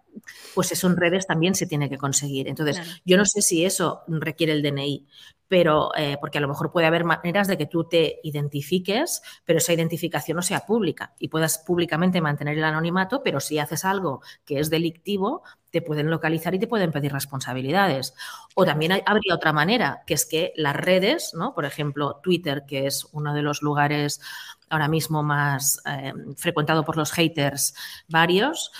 [0.53, 2.47] pues eso en redes también se tiene que conseguir.
[2.47, 5.07] Entonces, yo no sé si eso requiere el DNI,
[5.49, 9.57] pero eh, porque a lo mejor puede haber maneras de que tú te identifiques, pero
[9.57, 14.21] esa identificación no sea pública y puedas públicamente mantener el anonimato, pero si haces algo
[14.45, 18.13] que es delictivo, te pueden localizar y te pueden pedir responsabilidades.
[18.55, 21.53] O también habría otra manera, que es que las redes, ¿no?
[21.53, 24.21] por ejemplo, Twitter, que es uno de los lugares
[24.69, 27.73] ahora mismo más eh, frecuentado por los haters
[28.07, 28.71] varios,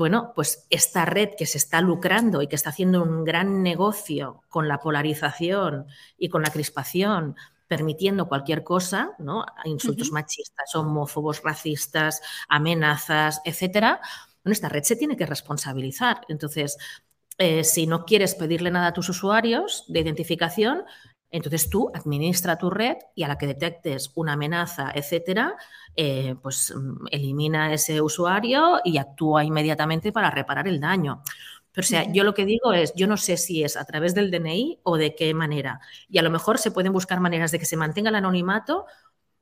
[0.00, 4.42] bueno, pues esta red que se está lucrando y que está haciendo un gran negocio
[4.48, 7.36] con la polarización y con la crispación,
[7.68, 9.44] permitiendo cualquier cosa, ¿no?
[9.66, 14.00] Insultos machistas, homófobos, racistas, amenazas, etcétera.
[14.42, 16.22] Bueno, esta red se tiene que responsabilizar.
[16.30, 16.78] Entonces,
[17.36, 20.84] eh, si no quieres pedirle nada a tus usuarios de identificación,
[21.30, 25.56] entonces tú administra tu red y a la que detectes una amenaza, etcétera,
[25.94, 31.22] eh, pues mm, elimina ese usuario y actúa inmediatamente para reparar el daño.
[31.72, 34.14] Pero o sea, yo lo que digo es, yo no sé si es a través
[34.14, 35.80] del DNI o de qué manera.
[36.08, 38.86] Y a lo mejor se pueden buscar maneras de que se mantenga el anonimato,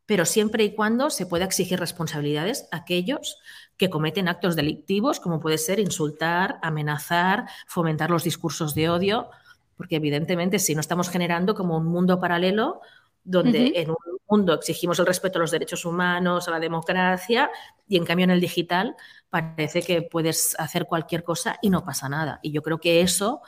[0.04, 3.38] pero siempre y cuando se pueda exigir responsabilidades a aquellos
[3.78, 9.30] que cometen actos delictivos, como puede ser insultar, amenazar, fomentar los discursos de odio
[9.78, 12.82] porque evidentemente si no estamos generando como un mundo paralelo
[13.24, 13.96] donde en un
[14.28, 17.50] mundo exigimos el respeto a los derechos humanos, a la democracia,
[17.86, 18.96] y en cambio en el digital
[19.30, 22.40] parece que puedes hacer cualquier cosa y no pasa nada.
[22.42, 23.42] Y yo creo que eso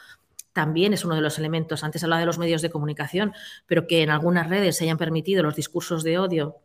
[0.52, 3.32] también es uno de los elementos, antes hablaba de los medios de comunicación,
[3.66, 6.56] pero que en algunas redes se hayan permitido los discursos de odio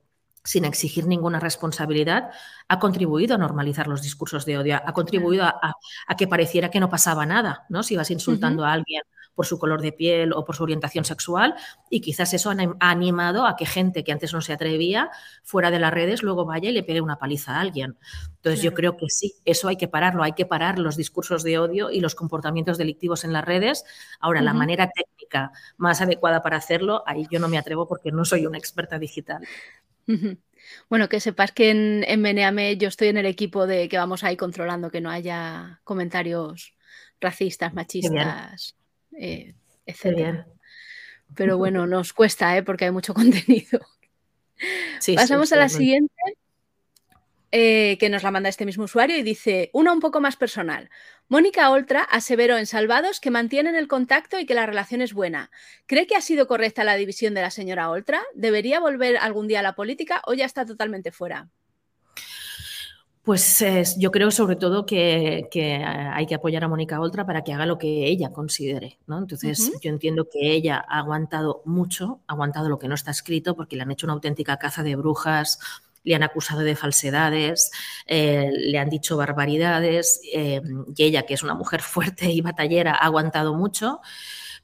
[0.45, 2.29] sin exigir ninguna responsabilidad,
[2.69, 5.73] ha contribuido a normalizar los discursos de odio, ha contribuido a,
[6.17, 7.83] que pareciera que no pasaba nada, ¿no?
[7.83, 9.01] Si vas insultando a alguien
[9.33, 11.55] por su color de piel o por su orientación sexual
[11.89, 15.11] y quizás eso ha animado a que gente que antes no se atrevía
[15.43, 17.97] fuera de las redes luego vaya y le pegue una paliza a alguien.
[18.35, 21.59] Entonces yo creo que sí, eso hay que pararlo, hay que parar los discursos de
[21.59, 23.83] odio y los comportamientos delictivos en las redes.
[24.19, 28.23] Ahora, la manera técnica más adecuada para hacerlo, ahí yo no me atrevo porque no
[28.23, 29.45] soy una experta digital.
[30.89, 34.23] Bueno, que sepas que en, en Meneame yo estoy en el equipo de que vamos
[34.23, 36.75] ahí controlando que no haya comentarios
[37.19, 38.75] racistas, machistas,
[39.17, 39.53] eh,
[41.35, 42.63] Pero bueno, nos cuesta, ¿eh?
[42.63, 43.79] porque hay mucho contenido.
[45.15, 46.13] Pasamos a la siguiente,
[47.57, 50.89] eh, que nos la manda este mismo usuario y dice, una un poco más personal.
[51.29, 55.51] Mónica Oltra aseveró en Salvados que mantienen el contacto y que la relación es buena.
[55.85, 58.21] ¿Cree que ha sido correcta la división de la señora Oltra?
[58.33, 61.47] ¿Debería volver algún día a la política o ya está totalmente fuera?
[63.23, 63.63] Pues
[63.97, 65.47] yo creo sobre todo que,
[66.13, 68.99] hay que apoyar a Mónica Oltra para que haga lo que ella considere.
[69.07, 69.17] ¿no?
[69.17, 73.55] Entonces yo entiendo que ella ha aguantado mucho, ha aguantado lo que no está escrito
[73.55, 75.59] porque le han hecho una auténtica caza de brujas,
[76.05, 77.71] le han acusado de falsedades,
[78.05, 80.61] eh, le han dicho barbaridades eh,
[80.95, 83.99] y ella, que es una mujer fuerte y batallera, ha aguantado mucho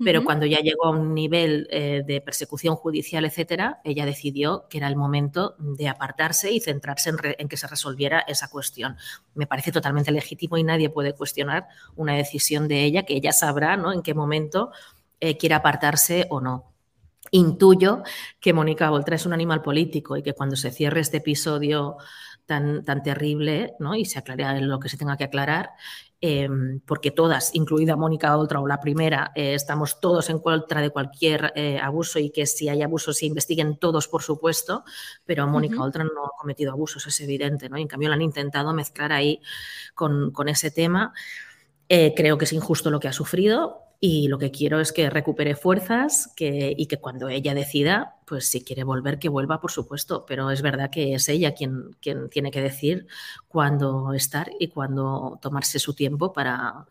[0.03, 4.79] pero cuando ya llegó a un nivel eh, de persecución judicial, etcétera, ella decidió que
[4.79, 8.97] era el momento de apartarse y centrarse en, que se resolviera esa cuestión.
[9.35, 13.77] Me parece totalmente legítimo y nadie puede cuestionar una decisión de ella, que ella sabrá
[13.77, 13.93] ¿no?
[13.93, 14.71] en qué momento
[15.19, 16.70] eh, quiere apartarse o no.
[17.31, 18.03] Intuyo
[18.39, 21.97] que Mónica Oltra es un animal político y que cuando se cierre este episodio
[22.45, 23.95] tan, tan terrible ¿no?
[23.95, 25.71] y se aclare lo que se tenga que aclarar,
[26.23, 30.91] Em, porque todas, incluida Mónica Oltra o la primera, eh, estamos todos en contra de
[30.91, 34.83] cualquier eh, abuso y que si hay abusos se investiguen todos, por supuesto,
[35.25, 37.77] pero Mónica Oltra no ha cometido abusos, es evidente, ¿no?
[37.79, 39.41] Y en cambio lo han intentado mezclar ahí
[39.95, 41.11] con, ese tema.
[41.89, 45.11] Eh, creo que es injusto lo que ha sufrido, y lo que quiero es que
[45.11, 49.69] recupere fuerzas que, y que cuando ella decida, pues si quiere volver, que vuelva, por
[49.69, 53.05] supuesto, pero es verdad que es ella quien, quien tiene que decir
[53.47, 56.87] cuándo estar y cuándo tomarse su tiempo para,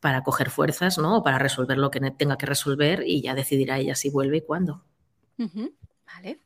[0.00, 1.18] para coger fuerzas, ¿no?
[1.18, 4.40] O para resolver lo que tenga que resolver y ya decidirá ella si vuelve y
[4.40, 4.82] cuándo.
[6.06, 6.40] Vale.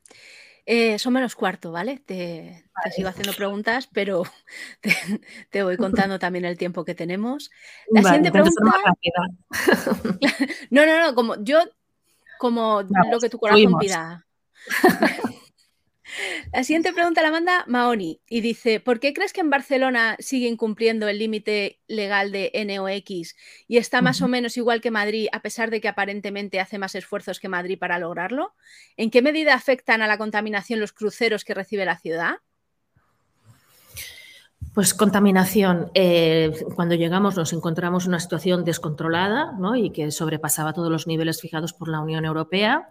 [0.70, 1.98] Eh, son menos cuarto, ¿vale?
[2.04, 4.24] Te, sigo haciendo preguntas, pero
[5.50, 7.50] te, voy contando también el tiempo que tenemos.
[7.90, 8.60] La siguiente pregunta.
[10.70, 11.60] no, no, no, como yo,
[12.38, 14.26] como lo que tu corazón pida.
[16.52, 20.48] La siguiente pregunta la manda Maoni y dice, ¿por qué crees que en Barcelona sigue
[20.48, 23.34] incumpliendo el límite legal de NOx
[23.66, 26.94] y está más o menos igual que Madrid a pesar de que aparentemente hace más
[26.94, 28.54] esfuerzos que Madrid para lograrlo?
[28.96, 32.36] ¿En qué medida afectan a la contaminación los cruceros que recibe la ciudad?
[34.74, 35.90] Pues contaminación.
[35.94, 41.40] Eh, cuando llegamos nos encontramos en una situación descontrolada y que sobrepasaba todos los niveles
[41.40, 42.88] fijados por la Unión Europea.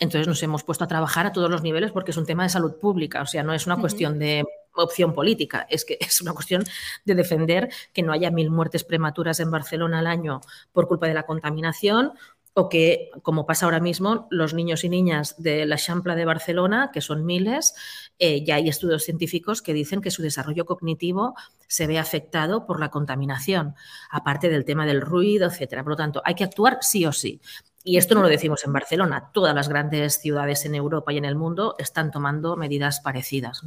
[0.00, 2.48] Entonces nos hemos puesto a trabajar a todos los niveles porque es un tema de
[2.48, 4.44] salud pública, o sea, no es una cuestión de
[4.74, 6.64] opción política, es que es una cuestión
[7.04, 10.40] de defender que no haya mil muertes prematuras en Barcelona al año
[10.72, 12.12] por culpa de la contaminación
[12.52, 16.90] o que, como pasa ahora mismo, los niños y niñas de la Champla de Barcelona,
[16.92, 17.74] que son miles,
[18.18, 21.36] eh, ya hay estudios científicos que dicen que su desarrollo cognitivo
[21.68, 23.76] se ve afectado por la contaminación,
[24.10, 25.84] aparte del tema del ruido, etcétera.
[25.84, 27.40] Por lo tanto, hay que actuar sí o sí.
[27.82, 31.24] Y esto no lo decimos en Barcelona, todas las grandes ciudades en Europa y en
[31.24, 33.62] el mundo están tomando medidas parecidas.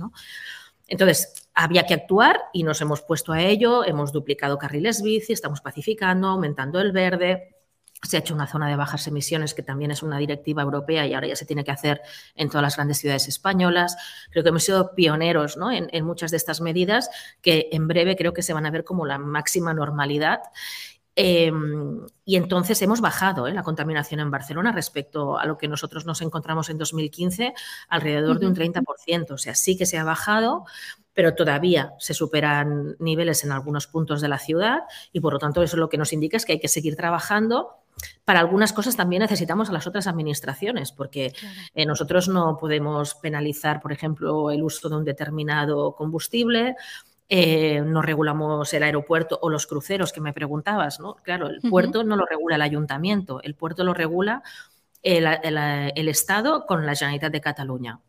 [0.87, 5.61] Entonces, había que actuar y nos hemos puesto a ello, hemos duplicado carriles bici, estamos
[5.61, 7.55] pacificando, aumentando el verde.
[8.03, 11.13] Se ha hecho una zona de bajas emisiones que también es una directiva europea y
[11.13, 12.01] ahora ya se tiene que hacer
[12.35, 13.95] en todas las grandes ciudades españolas.
[14.29, 17.09] Creo que hemos sido pioneros en, en muchas de estas medidas
[17.41, 20.41] que en breve creo que se van a ver como la máxima normalidad
[21.15, 23.53] Em, y entonces hemos bajado ¿eh?
[23.53, 27.53] la contaminación en Barcelona respecto a lo que nosotros nos encontramos en 2015,
[27.89, 29.31] alrededor de un 30%.
[29.31, 30.65] O sea, sí que se ha bajado,
[31.13, 34.79] pero todavía se superan niveles en algunos puntos de la ciudad
[35.11, 37.69] y por lo tanto eso lo que nos indica es que hay que seguir trabajando.
[38.25, 41.31] Para algunas cosas también necesitamos a las otras administraciones, porque
[41.75, 46.75] eh, nosotros no podemos penalizar, por ejemplo, el uso de un determinado combustible
[47.35, 51.15] eh, no regulamos el aeropuerto o los cruceros que me preguntabas, ¿no?
[51.15, 54.43] Claro, el puerto no lo regula el ayuntamiento, el puerto lo regula
[55.01, 58.01] el, Estado con la Generalitat de Cataluña.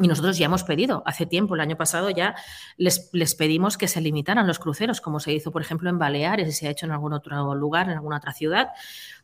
[0.00, 2.34] Y nosotros ya hemos pedido, hace tiempo, el año pasado ya
[2.76, 6.48] les, les, pedimos que se limitaran los cruceros, como se hizo, por ejemplo, en Baleares
[6.48, 8.70] y se ha hecho en algún otro lugar, en alguna otra ciudad,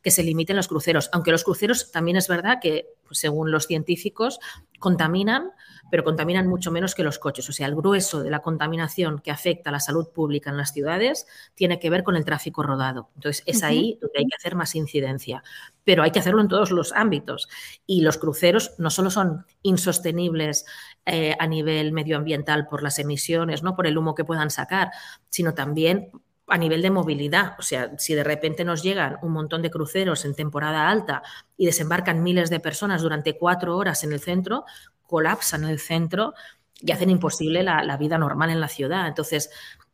[0.01, 1.11] que se limiten los cruceros.
[1.12, 4.38] Aunque los cruceros también es verdad que, pues, según los científicos,
[4.78, 5.51] contaminan,
[5.91, 7.49] pero contaminan mucho menos que los coches.
[7.49, 10.72] O sea, el grueso de la contaminación que afecta a la salud pública en las
[10.72, 13.11] ciudades tiene que ver con el tráfico rodado.
[13.14, 15.43] Entonces, es ahí donde hay que hacer más incidencia.
[15.84, 17.49] Pero hay que hacerlo en todos los ámbitos.
[17.86, 20.64] Y los cruceros no solo son insostenibles
[21.07, 24.91] eh, a nivel medioambiental por las emisiones, no por el humo que puedan sacar,
[25.28, 26.11] sino también
[26.51, 27.55] a nivel de movilidad.
[27.59, 31.22] O sea, si de repente nos llegan un montón de cruceros en temporada alta
[31.57, 34.64] y desembarcan miles de personas durante cuatro horas en el centro,
[35.07, 36.34] colapsan el centro
[36.80, 39.07] y hacen imposible la, vida normal en la ciudad.
[39.07, 39.51] Entonces,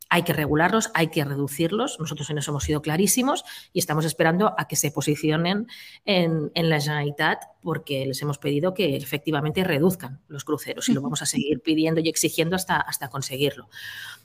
[0.08, 1.98] hay que regularlos, hay que reducirlos.
[1.98, 5.66] Nosotros en eso hemos sido clarísimos y estamos esperando a que se posicionen
[6.04, 11.22] en, la Generalitat porque les hemos pedido que efectivamente reduzcan los cruceros y lo vamos
[11.22, 13.68] a seguir pidiendo y exigiendo hasta, hasta conseguirlo.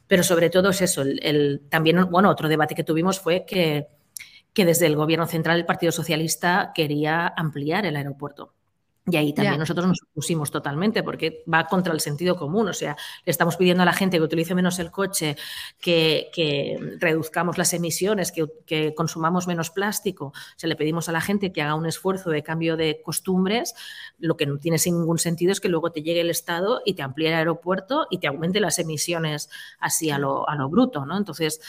[0.07, 1.01] Pero sobre todo es eso.
[1.01, 3.87] El, también, bueno, otro debate que tuvimos fue que,
[4.53, 8.53] que desde el Gobierno Central el Partido Socialista quería ampliar el aeropuerto.
[9.07, 12.67] Y ahí también nosotros nos opusimos totalmente porque va contra el sentido común.
[12.67, 12.95] O sea,
[13.25, 15.37] le estamos pidiendo a la gente que utilice menos el coche,
[15.79, 20.25] que, reduzcamos las emisiones, que, consumamos menos plástico.
[20.27, 23.73] O sea, le pedimos a la gente que haga un esfuerzo de cambio de costumbres.
[24.19, 26.93] Lo que no tiene sin ningún sentido es que luego te llegue el Estado y
[26.93, 29.49] te amplíe el aeropuerto y te aumente las emisiones
[29.79, 31.07] así a lo, a lo bruto.
[31.07, 31.17] ¿no?
[31.17, 31.59] Entonces,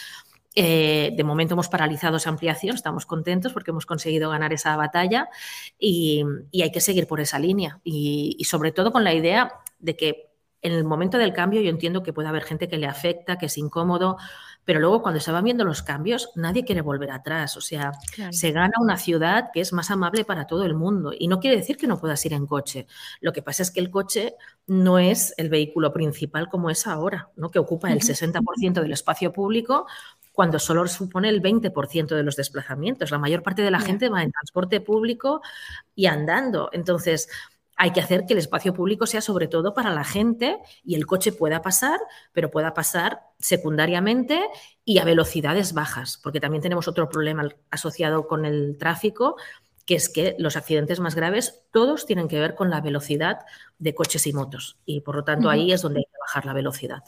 [0.54, 5.28] eh, de momento hemos paralizado esa ampliación, estamos contentos porque hemos conseguido ganar esa batalla
[5.78, 6.24] y,
[6.62, 10.28] hay que seguir por esa línea y, sobre todo con la idea de que
[10.60, 13.46] en el momento del cambio yo entiendo que puede haber gente que le afecta, que
[13.46, 14.16] es incómodo,
[14.64, 17.92] pero luego cuando se van viendo los cambios nadie quiere volver atrás, o sea,
[18.30, 21.56] se gana una ciudad que es más amable para todo el mundo y no quiere
[21.56, 22.86] decir que no puedas ir en coche.
[23.20, 24.36] Lo que pasa es que el coche
[24.68, 27.50] no es el vehículo principal como es ahora, ¿no?
[27.50, 29.86] que ocupa el 60% del espacio público,
[30.32, 33.10] cuando solo supone el 20% de los desplazamientos.
[33.10, 35.42] La mayor parte de la gente va en transporte público
[35.94, 36.70] y andando.
[36.72, 37.28] Entonces,
[37.76, 41.06] hay que hacer que el espacio público sea sobre todo para la gente y el
[41.06, 42.00] coche pueda pasar,
[42.32, 44.40] pero pueda pasar secundariamente
[44.84, 49.36] y a velocidades bajas, porque también tenemos otro problema asociado con el tráfico,
[49.84, 53.40] que es que los accidentes más graves todos tienen que ver con la velocidad
[53.78, 56.52] de coches y motos y por lo tanto ahí es donde hay que bajar la
[56.52, 57.02] velocidad.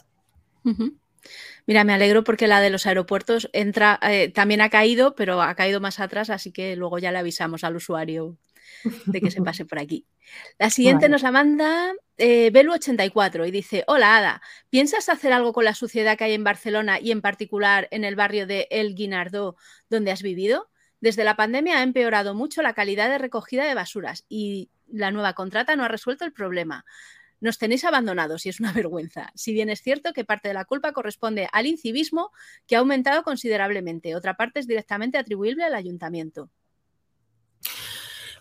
[1.67, 5.55] Mira, me alegro porque la de los aeropuertos entra, eh, también ha caído, pero ha
[5.55, 8.37] caído más atrás, así que luego ya le avisamos al usuario
[9.05, 10.05] de que se pase por aquí.
[10.59, 15.65] La siguiente nos la manda eh, Belu84 y dice, hola Ada, ¿piensas hacer algo con
[15.65, 19.55] la suciedad que hay en Barcelona y en particular en el barrio de El Guinardó
[19.89, 20.69] donde has vivido?
[21.01, 25.33] Desde la pandemia ha empeorado mucho la calidad de recogida de basuras y la nueva
[25.33, 26.85] contrata no ha resuelto el problema.
[27.41, 29.31] Nos tenéis abandonados y es una vergüenza.
[29.35, 32.31] Si bien es cierto que parte de la culpa corresponde al incivismo,
[32.67, 36.49] que ha aumentado considerablemente, otra parte es directamente atribuible al ayuntamiento.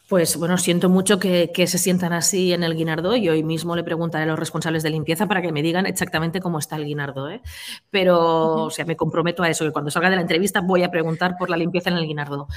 [0.06, 3.82] Pues bueno, siento mucho que, se sientan así en el Guinardó y hoy mismo le
[3.82, 7.30] preguntaré a los responsables de limpieza para que me digan exactamente cómo está el Guinardó.
[7.30, 7.40] ¿eh?
[7.88, 10.90] Pero, o sea, me comprometo a eso, que cuando salga de la entrevista voy a
[10.90, 12.48] preguntar por la limpieza en el Guinardó.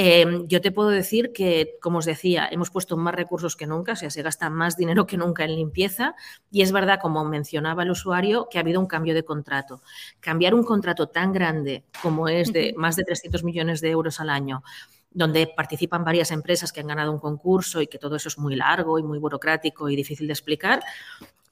[0.00, 3.94] Em, yo te puedo decir que, como os decía, hemos puesto más recursos que nunca,
[3.94, 6.14] o sea, se gasta más dinero que nunca en limpieza
[6.52, 9.82] y es verdad, como mencionaba el usuario, que ha habido un cambio de contrato.
[10.20, 14.30] Cambiar un contrato tan grande como es de más de 300 millones de euros al
[14.30, 14.62] año
[15.10, 18.54] donde participan varias empresas que han ganado un concurso y que todo eso es muy
[18.54, 20.80] largo y muy burocrático y difícil de explicar,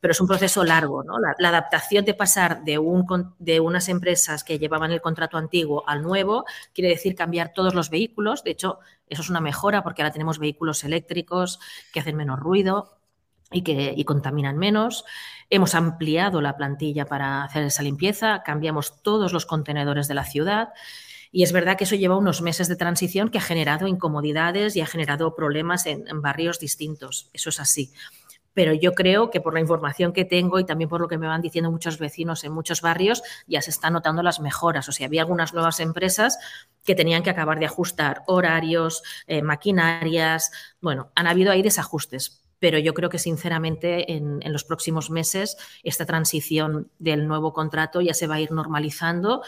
[0.01, 1.03] pero es un proceso largo.
[1.03, 1.15] ¿no?
[1.19, 6.03] La, adaptación de pasar de, un, de unas empresas que llevaban el contrato antiguo al
[6.03, 6.45] nuevo
[6.75, 8.45] quiere decir cambiar todos los vehículos.
[8.45, 8.79] De hecho,
[9.09, 11.59] eso es una mejora porque ahora tenemos vehículos eléctricos
[11.93, 12.99] que hacen menos ruido
[13.51, 15.05] y que y contaminan menos.
[15.51, 20.71] Hemos ampliado la plantilla para hacer esa limpieza, cambiamos todos los contenedores de la ciudad
[21.37, 24.81] y es verdad que eso lleva unos meses de transición que ha generado incomodidades y
[24.81, 27.31] ha generado problemas en, barrios distintos.
[27.33, 27.93] Eso es así
[28.57, 31.27] pero yo creo que por la información que tengo y también por lo que me
[31.27, 34.89] van diciendo muchos vecinos en muchos barrios, ya se están notando las mejoras.
[34.89, 36.39] O sea, había algunas nuevas empresas
[36.83, 40.51] que tenían que acabar de ajustar horarios, eh, maquinarias.
[40.81, 45.59] Bueno, han habido ahí desajustes, pero yo creo que sinceramente en, en, los próximos meses
[45.83, 49.43] esta transición del nuevo contrato ya se va a ir normalizando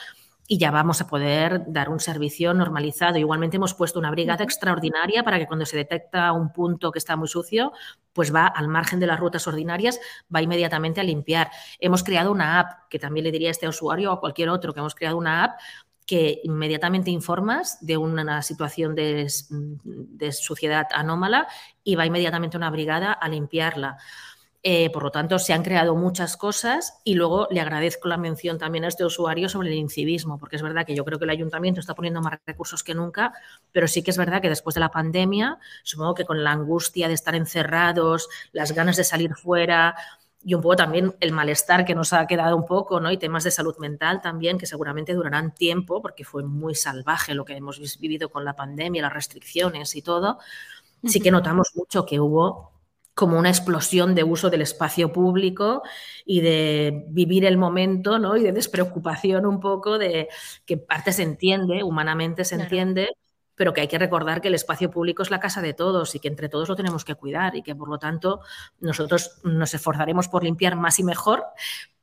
[0.51, 3.19] y ya vamos a poder dar un servicio normalizado.
[3.19, 7.17] Igualmente hemos puesto una brigada extraordinaria para que cuando se detecta un punto que está
[7.17, 7.73] muy sucio,
[8.15, 10.01] pues va al margen de las rutas ordinarias,
[10.35, 11.51] va inmediatamente a limpiar.
[11.79, 14.73] Hemos creado una app, que también le diría a este usuario o a cualquier otro,
[14.73, 15.61] que hemos creado una app
[16.07, 21.47] que inmediatamente informas de una situación de, de suciedad anómala
[21.85, 23.99] y va inmediatamente una brigada a limpiarla.
[24.65, 28.59] Eh, por lo tanto, se han creado muchas cosas y luego le agradezco la mención
[28.59, 31.31] también a este usuario sobre el incivismo, porque es verdad que yo creo que el
[31.31, 33.33] ayuntamiento está poniendo más recursos que nunca,
[33.71, 37.07] pero sí que es verdad que después de la pandemia, supongo que con la angustia
[37.07, 39.95] de estar encerrados, las ganas de salir fuera
[40.45, 43.13] y un poco también el malestar que nos ha quedado un poco, ¿no?
[43.13, 47.45] Y temas de salud mental también que seguramente durarán tiempo, porque fue muy salvaje lo
[47.45, 50.39] que hemos vivido con la pandemia, las restricciones y todo.
[51.05, 52.73] Sí que notamos mucho que hubo
[53.19, 55.83] como una explosión de uso del espacio público
[56.25, 58.37] y de vivir el momento, ¿no?
[58.37, 60.29] Y de despreocupación un poco de
[60.65, 63.09] que parte se entiende, humanamente se entiende,
[63.59, 66.21] pero que hay que recordar que el espacio público es la casa de todos y
[66.21, 68.41] que entre todos lo tenemos que cuidar y que por lo tanto
[68.81, 71.45] nosotros nos esforzaremos por limpiar más y mejor,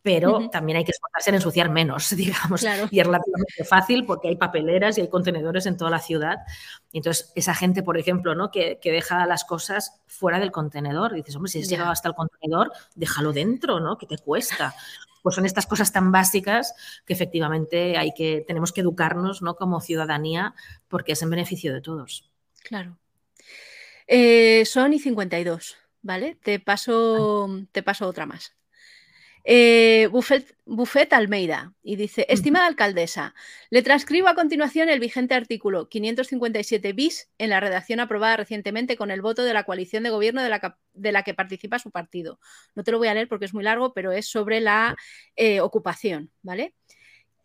[0.02, 2.62] pero también hay que esforzarse en ensuciar menos, digamos.
[2.92, 6.40] Y es relativamente fácil porque hay papeleras y hay contenedores en toda la ciudad.
[6.94, 8.52] Entonces, esa gente, por ejemplo, ¿no?
[8.52, 12.72] que, deja las cosas fuera del contenedor, dices, hombre, si has llegado hasta el contenedor,
[12.94, 13.98] déjalo dentro, ¿no?
[13.98, 14.76] Que te cuesta.
[15.26, 19.56] Pues son estas cosas tan básicas que efectivamente hay que, tenemos que educarnos ¿no?
[19.56, 20.54] como ciudadanía
[20.88, 22.30] porque es en beneficio de todos.
[22.62, 23.00] Claro.
[24.06, 26.38] Eh, son y 52, ¿vale?
[26.44, 28.54] Te paso, te paso otra más.
[29.48, 33.36] Eh, Buffet, Almeida y dice, estimada alcaldesa,
[33.70, 39.12] le transcribo a continuación el vigente artículo 557 bis en la redacción aprobada recientemente con
[39.12, 42.40] el voto de la coalición de gobierno de la, que participa su partido.
[42.74, 44.96] No te lo voy a leer porque es muy largo, pero es sobre la
[45.36, 46.74] eh, ocupación, ¿vale?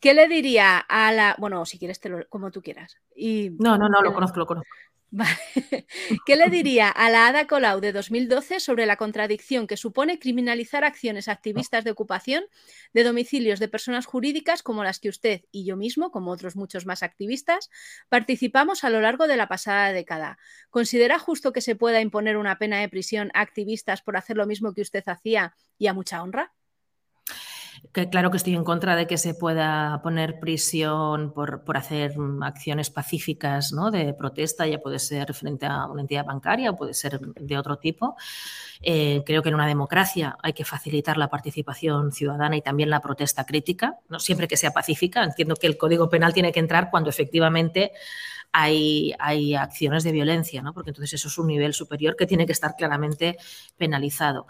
[0.01, 1.37] ¿Qué le diría a la...
[1.39, 2.97] Bueno, si quieres, te lo, como tú quieras.
[3.15, 4.71] Y, no, no, no, lo conozco, lo conozco.
[6.27, 10.85] ¿Qué le diría a la Ada Colau de 2012 sobre la contradicción que supone criminalizar
[10.85, 12.45] acciones activistas de ocupación
[12.95, 16.87] de domicilios de personas jurídicas como las que usted y yo mismo, como otros muchos
[16.87, 17.71] más activistas,
[18.09, 20.39] participamos a lo largo de la pasada década?
[20.71, 24.47] ¿Considera justo que se pueda imponer una pena de prisión a activistas por hacer lo
[24.47, 26.53] mismo que usted hacía y a mucha honra?
[27.93, 32.15] Que claro que estoy en contra de que se pueda poner prisión por, por hacer
[32.43, 33.91] acciones pacíficas ¿no?
[33.91, 37.79] de protesta, ya puede ser frente a una entidad bancaria o puede ser de otro
[37.79, 38.17] tipo.
[38.83, 43.01] Eh, creo que en una democracia hay que facilitar la participación ciudadana y también la
[43.01, 45.25] protesta crítica, no siempre que sea pacífica.
[45.25, 47.93] Entiendo que el Código Penal tiene que entrar cuando efectivamente
[48.53, 50.73] hay, hay, acciones de violencia, ¿no?
[50.75, 53.37] porque entonces eso es un nivel superior que tiene que estar claramente
[53.77, 54.47] penalizado.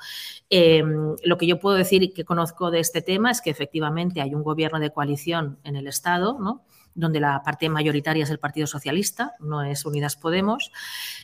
[0.49, 0.83] Eh,
[1.22, 4.34] lo que yo puedo decir y que conozco de este tema es que efectivamente hay
[4.34, 6.64] un gobierno de coalición en el Estado, ¿no?
[6.94, 10.72] donde la parte mayoritaria es el Partido Socialista, no es Unidas Podemos.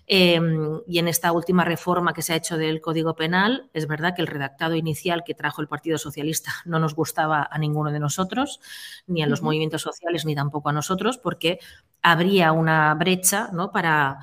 [0.07, 0.40] Eh,
[0.86, 4.22] y en esta última reforma que se ha hecho del Código Penal, es verdad que
[4.22, 8.61] el redactado inicial que trajo el Partido Socialista no nos gustaba a ninguno de nosotros,
[9.07, 11.59] ni a los movimientos sociales, ni tampoco a nosotros, porque
[12.03, 13.72] habría una brecha ¿no?
[13.72, 14.20] para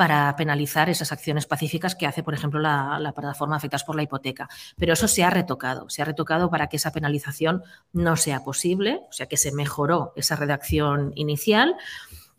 [0.00, 4.48] para penalizar esas acciones pacíficas que hace, por ejemplo, la, plataforma afectadas por la hipoteca.
[4.78, 9.02] Pero eso se ha retocado, se ha retocado para que esa penalización no sea posible,
[9.10, 11.76] o sea que se mejoró esa redacción inicial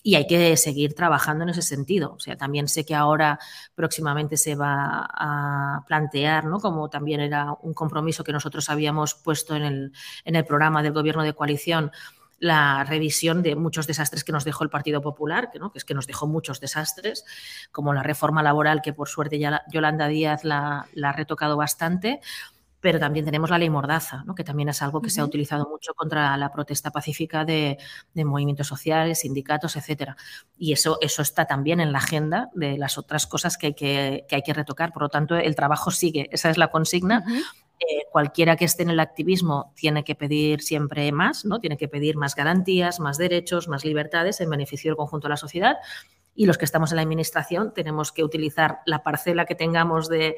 [0.02, 2.14] y hay que seguir trabajando en ese sentido.
[2.14, 3.38] O sea, también sé que ahora
[3.76, 6.60] próximamente se va a plantear, ¿no?
[6.60, 9.94] como también era un compromiso que nosotros habíamos puesto en el,
[10.26, 11.92] en el programa del gobierno de coalición,
[12.42, 15.72] la revisión de muchos desastres que nos dejó el Partido Popular, que, ¿no?
[15.72, 17.24] que es que nos dejó muchos desastres,
[17.72, 22.20] como la reforma laboral, que por suerte ya Yolanda Díaz la, ha retocado bastante,
[22.80, 24.34] pero también tenemos la ley Mordaza, ¿no?
[24.34, 27.78] que también es algo que se ha utilizado mucho contra la protesta pacífica de,
[28.16, 30.18] movimientos sociales, sindicatos, etcétera.
[30.58, 34.26] Y eso, eso está también en la agenda de las otras cosas que hay que,
[34.32, 34.94] hay que retocar.
[34.94, 36.28] Por lo tanto, el trabajo sigue.
[36.32, 37.24] Esa es la consigna.
[37.82, 41.60] Eh, cualquiera que esté en el activismo tiene que pedir siempre más, ¿no?
[41.60, 45.38] Tiene que pedir más garantías, más derechos, más libertades en beneficio del conjunto de la
[45.38, 45.78] sociedad.
[46.36, 50.38] Y los que estamos en la administración tenemos que utilizar la parcela que tengamos de,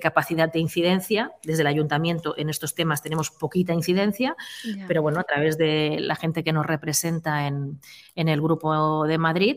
[0.00, 1.32] capacidad de incidencia.
[1.42, 4.36] Desde el ayuntamiento en estos temas tenemos poquita incidencia,
[4.86, 7.80] pero bueno, a través de la gente que nos representa en,
[8.14, 9.56] en el Grupo de Madrid,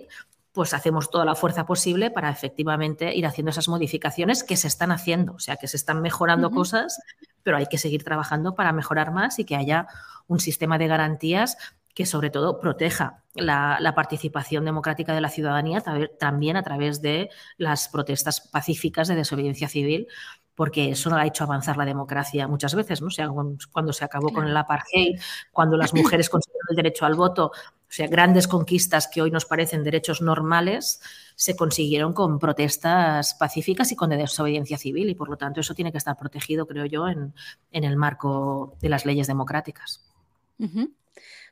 [0.55, 4.91] pues hacemos toda la fuerza posible para efectivamente ir haciendo esas modificaciones que se están
[4.91, 6.97] haciendo, o sea, que se están mejorando cosas,
[7.43, 9.87] pero hay que seguir trabajando para mejorar más y que haya
[10.27, 11.57] un sistema de garantías
[11.93, 15.83] que sobre todo proteja la, participación democrática de la ciudadanía
[16.19, 20.07] también a través de las protestas pacíficas de desobediencia civil,
[20.55, 23.09] porque eso ha hecho avanzar la democracia muchas veces, ¿no?
[23.09, 23.29] sea,
[23.71, 25.19] cuando se acabó con el apartheid,
[25.51, 27.51] cuando las mujeres consiguieron el derecho al voto,
[27.87, 30.99] o sea, grandes conquistas que hoy nos parecen derechos normales
[31.35, 35.91] se consiguieron con protestas pacíficas y con desobediencia civil y por lo tanto eso tiene
[35.91, 37.33] que estar protegido, creo yo, en,
[37.71, 40.01] el marco de las leyes democráticas.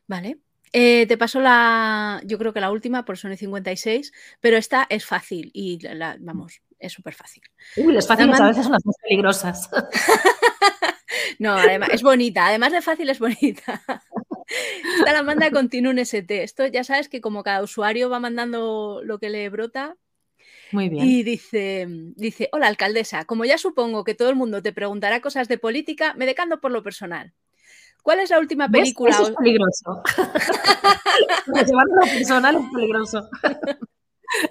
[0.07, 0.39] Vale.
[0.75, 5.05] Eh, te paso la, yo creo que la última, por son 56, pero esta es
[5.05, 7.43] fácil y la, vamos, es súper fácil.
[7.77, 9.69] Uy, las fáciles a veces son las más peligrosas.
[11.39, 13.81] no, además, es bonita, además de fácil es bonita.
[14.97, 16.43] Esta la manda un ST.
[16.43, 19.95] Esto ya sabes que como cada usuario va mandando lo que le brota.
[20.71, 21.05] Muy bien.
[21.05, 21.85] Y dice,
[22.15, 26.13] dice, hola alcaldesa, como ya supongo que todo el mundo te preguntará cosas de política,
[26.15, 27.33] me decando por lo personal.
[28.01, 29.11] ¿Cuál es la última película?
[29.11, 30.03] Eso es peligroso.
[31.47, 33.29] Llevarlo lo personal es peligroso.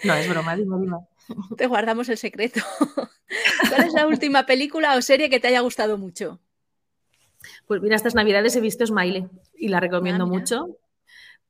[0.05, 0.97] No, es broma, dime, dime.
[1.57, 2.61] Te guardamos el secreto.
[3.69, 6.41] ¿Cuál es la última película o serie que te haya gustado mucho?
[7.67, 10.79] Pues mira, estas navidades he visto Smiley y la recomiendo ah, mucho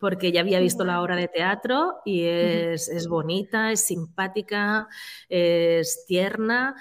[0.02, 4.88] porque ya había visto la obra de teatro y es, es, bonita, es simpática,
[5.28, 6.74] es tierna.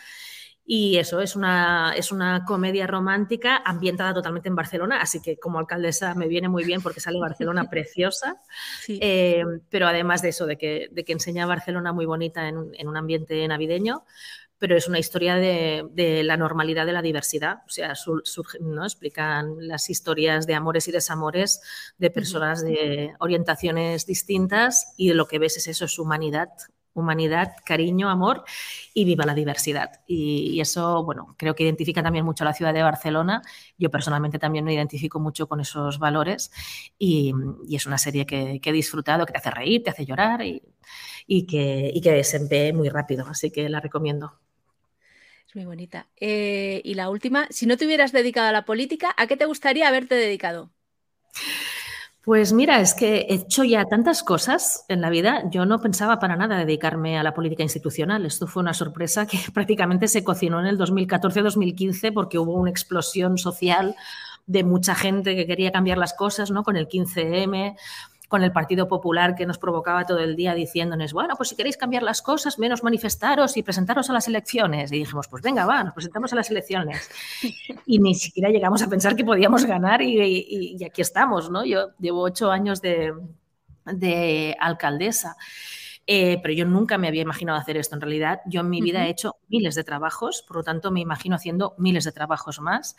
[0.65, 5.59] Y eso es una, es una comedia romántica ambientada totalmente en Barcelona, así que como
[5.59, 8.41] alcaldesa me viene muy bien porque sale Barcelona preciosa.
[8.87, 12.87] Eh, pero además de eso, de que, de que enseña Barcelona muy bonita en, en
[12.87, 14.03] un ambiente navideño,
[14.61, 17.63] pero es una historia de, la normalidad de la diversidad.
[17.65, 17.93] O sea,
[18.59, 18.83] ¿no?
[18.83, 21.61] explican las historias de amores y desamores
[21.97, 26.49] de personas de orientaciones distintas y lo que ves es eso, es humanidad,
[26.93, 28.43] humanidad, cariño, amor
[28.93, 30.01] y viva la diversidad.
[30.05, 33.41] Y, eso, bueno, creo que identifica también mucho a la ciudad de Barcelona.
[33.79, 36.51] Yo personalmente también me identifico mucho con esos valores
[36.99, 37.33] y,
[37.67, 41.99] es una serie que, he disfrutado, que te hace reír, te hace llorar y, que,
[42.03, 43.25] que se ve muy rápido.
[43.27, 44.39] Así que la recomiendo
[45.55, 46.07] muy bonita.
[46.19, 49.45] Eh, y la última, si no te hubieras dedicado a la política, ¿a qué te
[49.45, 50.71] gustaría haberte dedicado?
[52.23, 55.43] Pues mira, es que he hecho ya tantas cosas en la vida.
[55.49, 58.27] Yo no pensaba para nada dedicarme a la política institucional.
[58.27, 63.39] Esto fue una sorpresa que prácticamente se cocinó en el 2014-2015 porque hubo una explosión
[63.39, 63.95] social
[64.45, 66.63] de mucha gente que quería cambiar las cosas, ¿no?
[66.63, 67.75] Con el 15M,
[68.31, 71.75] con el Partido Popular que nos provocaba todo el día diciéndonos, bueno, pues si queréis
[71.75, 74.89] cambiar las cosas, menos manifestaros y presentaros a las elecciones.
[74.93, 77.09] Y dijimos, pues venga, va, nos presentamos a las elecciones.
[77.85, 81.65] Y ni siquiera llegamos a pensar que podíamos ganar y, aquí estamos, ¿no?
[81.65, 83.13] Yo llevo ocho años de,
[83.83, 85.35] de alcaldesa.
[86.07, 87.95] Eh, pero yo nunca me había imaginado hacer esto.
[87.95, 90.99] En realidad, yo en mi vida he hecho miles de trabajos, por lo tanto, me
[90.99, 92.95] imagino haciendo miles de trabajos más.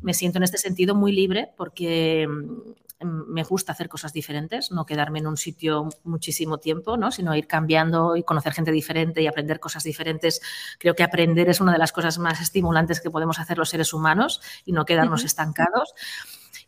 [0.00, 2.72] Me siento en este sentido muy libre porque mm,
[3.02, 7.10] me gusta hacer cosas diferentes, no quedarme en un sitio muchísimo tiempo, ¿no?
[7.10, 10.40] sino ir cambiando y conocer gente diferente y aprender cosas diferentes.
[10.78, 13.94] Creo que aprender es una de las cosas más estimulantes que podemos hacer los seres
[13.94, 15.94] humanos y no quedarnos estancados.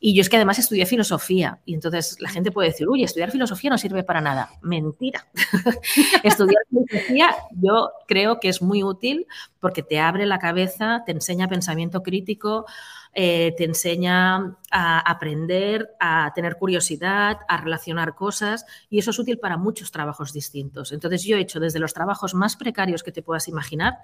[0.05, 3.31] Y yo es que además estudié filosofía y entonces la gente puede decir, uy, estudiar
[3.31, 4.51] filosofía no sirve para nada.
[4.61, 5.29] Mentira.
[6.25, 9.29] estudiar filosofía yo creo que es muy útil
[9.61, 12.67] porque te abre la cabeza, te enseña pensamiento crítico,
[13.15, 19.39] eh, te enseña a aprender, a tener curiosidad, a relacionar cosas y eso es útil
[19.39, 20.91] para muchos trabajos distintos.
[20.91, 23.99] Entonces yo he hecho desde los trabajos más precarios que te puedas imaginar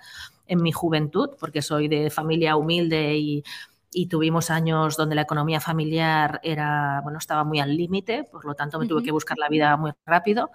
[0.46, 3.42] en mi juventud, porque soy de familia humilde y
[3.90, 8.54] y tuvimos años donde la economía familiar era, bueno, estaba muy al límite, por lo
[8.54, 10.50] tanto me tuve que buscar la vida muy rápido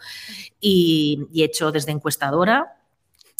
[0.59, 2.77] y, he hecho desde encuestadora,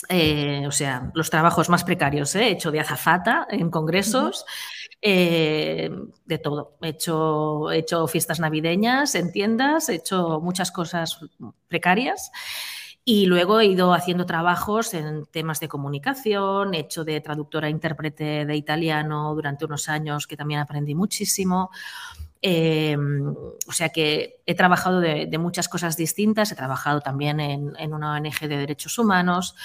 [0.09, 2.47] eh, o sea, los trabajos más precarios, ¿eh?
[2.47, 4.45] he hecho de azafata en congresos,
[5.01, 5.89] eh,
[6.25, 6.77] de todo.
[6.81, 11.19] He hecho, he hecho fiestas navideñas en tiendas, he hecho muchas cosas
[11.67, 12.31] precarias.
[13.05, 17.71] Y luego he ido haciendo trabajos en temas de comunicación, he hecho de traductora e
[17.71, 21.69] intérprete de italiano durante unos años que también aprendí muchísimo.
[22.41, 23.27] Em,
[23.67, 28.13] o sea que he trabajado de, muchas cosas distintas, he trabajado también en, en, una
[28.13, 29.55] ONG de derechos humanos.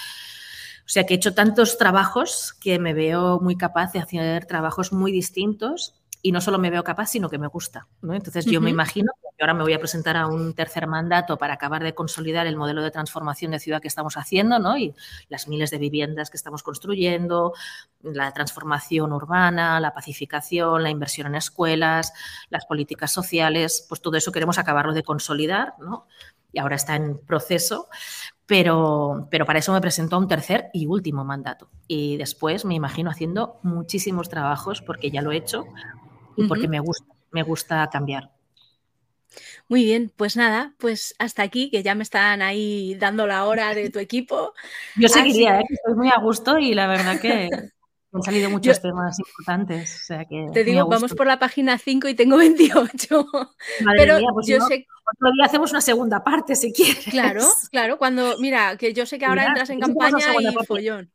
[0.84, 4.92] O sea que he hecho tantos trabajos que me veo muy capaz de hacer trabajos
[4.92, 7.86] muy distintos y no solo me veo capaz, sino que me gusta.
[8.02, 11.54] Entonces yo me imagino que ahora me voy a presentar a un tercer mandato para
[11.54, 14.76] acabar de consolidar el modelo de transformación de ciudad que estamos haciendo ¿no?
[14.76, 14.94] y
[15.28, 17.52] las miles de viviendas que estamos construyendo,
[18.02, 22.12] la transformación urbana, la pacificación, la inversión en escuelas,
[22.50, 26.06] las políticas sociales, pues todo eso queremos acabarlo de consolidar ¿no?
[26.52, 27.88] y ahora está en proceso.
[28.46, 31.68] Pero, pero, para eso me presento a un tercer y último mandato.
[31.86, 35.66] Y después me imagino haciendo muchísimos trabajos, porque ya lo he hecho,
[36.34, 38.37] y porque me gusta, me gusta cambiar.
[39.68, 43.74] Muy bien, pues nada, pues hasta aquí, que ya me están ahí dando la hora
[43.74, 44.54] de tu equipo.
[44.96, 45.64] Yo seguiría, ¿eh?
[45.68, 47.48] estoy muy a gusto y la verdad que
[48.12, 50.06] han salido muchos temas importantes.
[50.52, 53.26] te digo, vamos por la página 5 y tengo 28.
[53.96, 54.86] pero pues yo sé.
[55.10, 57.06] Otro día hacemos una segunda parte si quieres.
[57.06, 61.10] Claro, claro, cuando, mira, que yo sé que ahora entras en campaña y follón.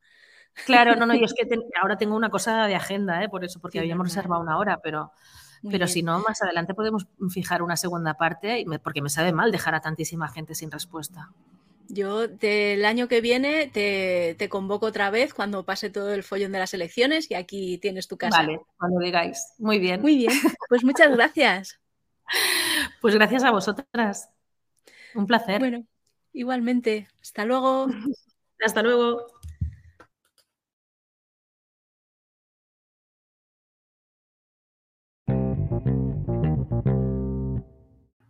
[0.65, 1.47] Claro, no, no, yo es que
[1.81, 3.29] ahora tengo una cosa de agenda, ¿eh?
[3.29, 5.11] por eso, porque habíamos reservado una hora, pero,
[5.69, 9.75] pero si no, más adelante podemos fijar una segunda parte, porque me sabe mal dejar
[9.75, 11.31] a tantísima gente sin respuesta.
[11.89, 16.51] Yo el año que viene te, te, convoco otra vez cuando pase todo el follón
[16.51, 18.37] de las elecciones y aquí tienes tu casa.
[18.37, 19.53] Vale, cuando digáis.
[19.57, 20.01] Muy bien.
[20.01, 20.31] Muy bien,
[20.69, 21.79] pues muchas gracias.
[23.01, 24.29] pues gracias a vosotras.
[25.13, 25.59] Un placer.
[25.59, 25.85] Bueno,
[26.31, 27.07] igualmente.
[27.21, 27.87] Hasta luego.
[28.65, 29.27] Hasta luego.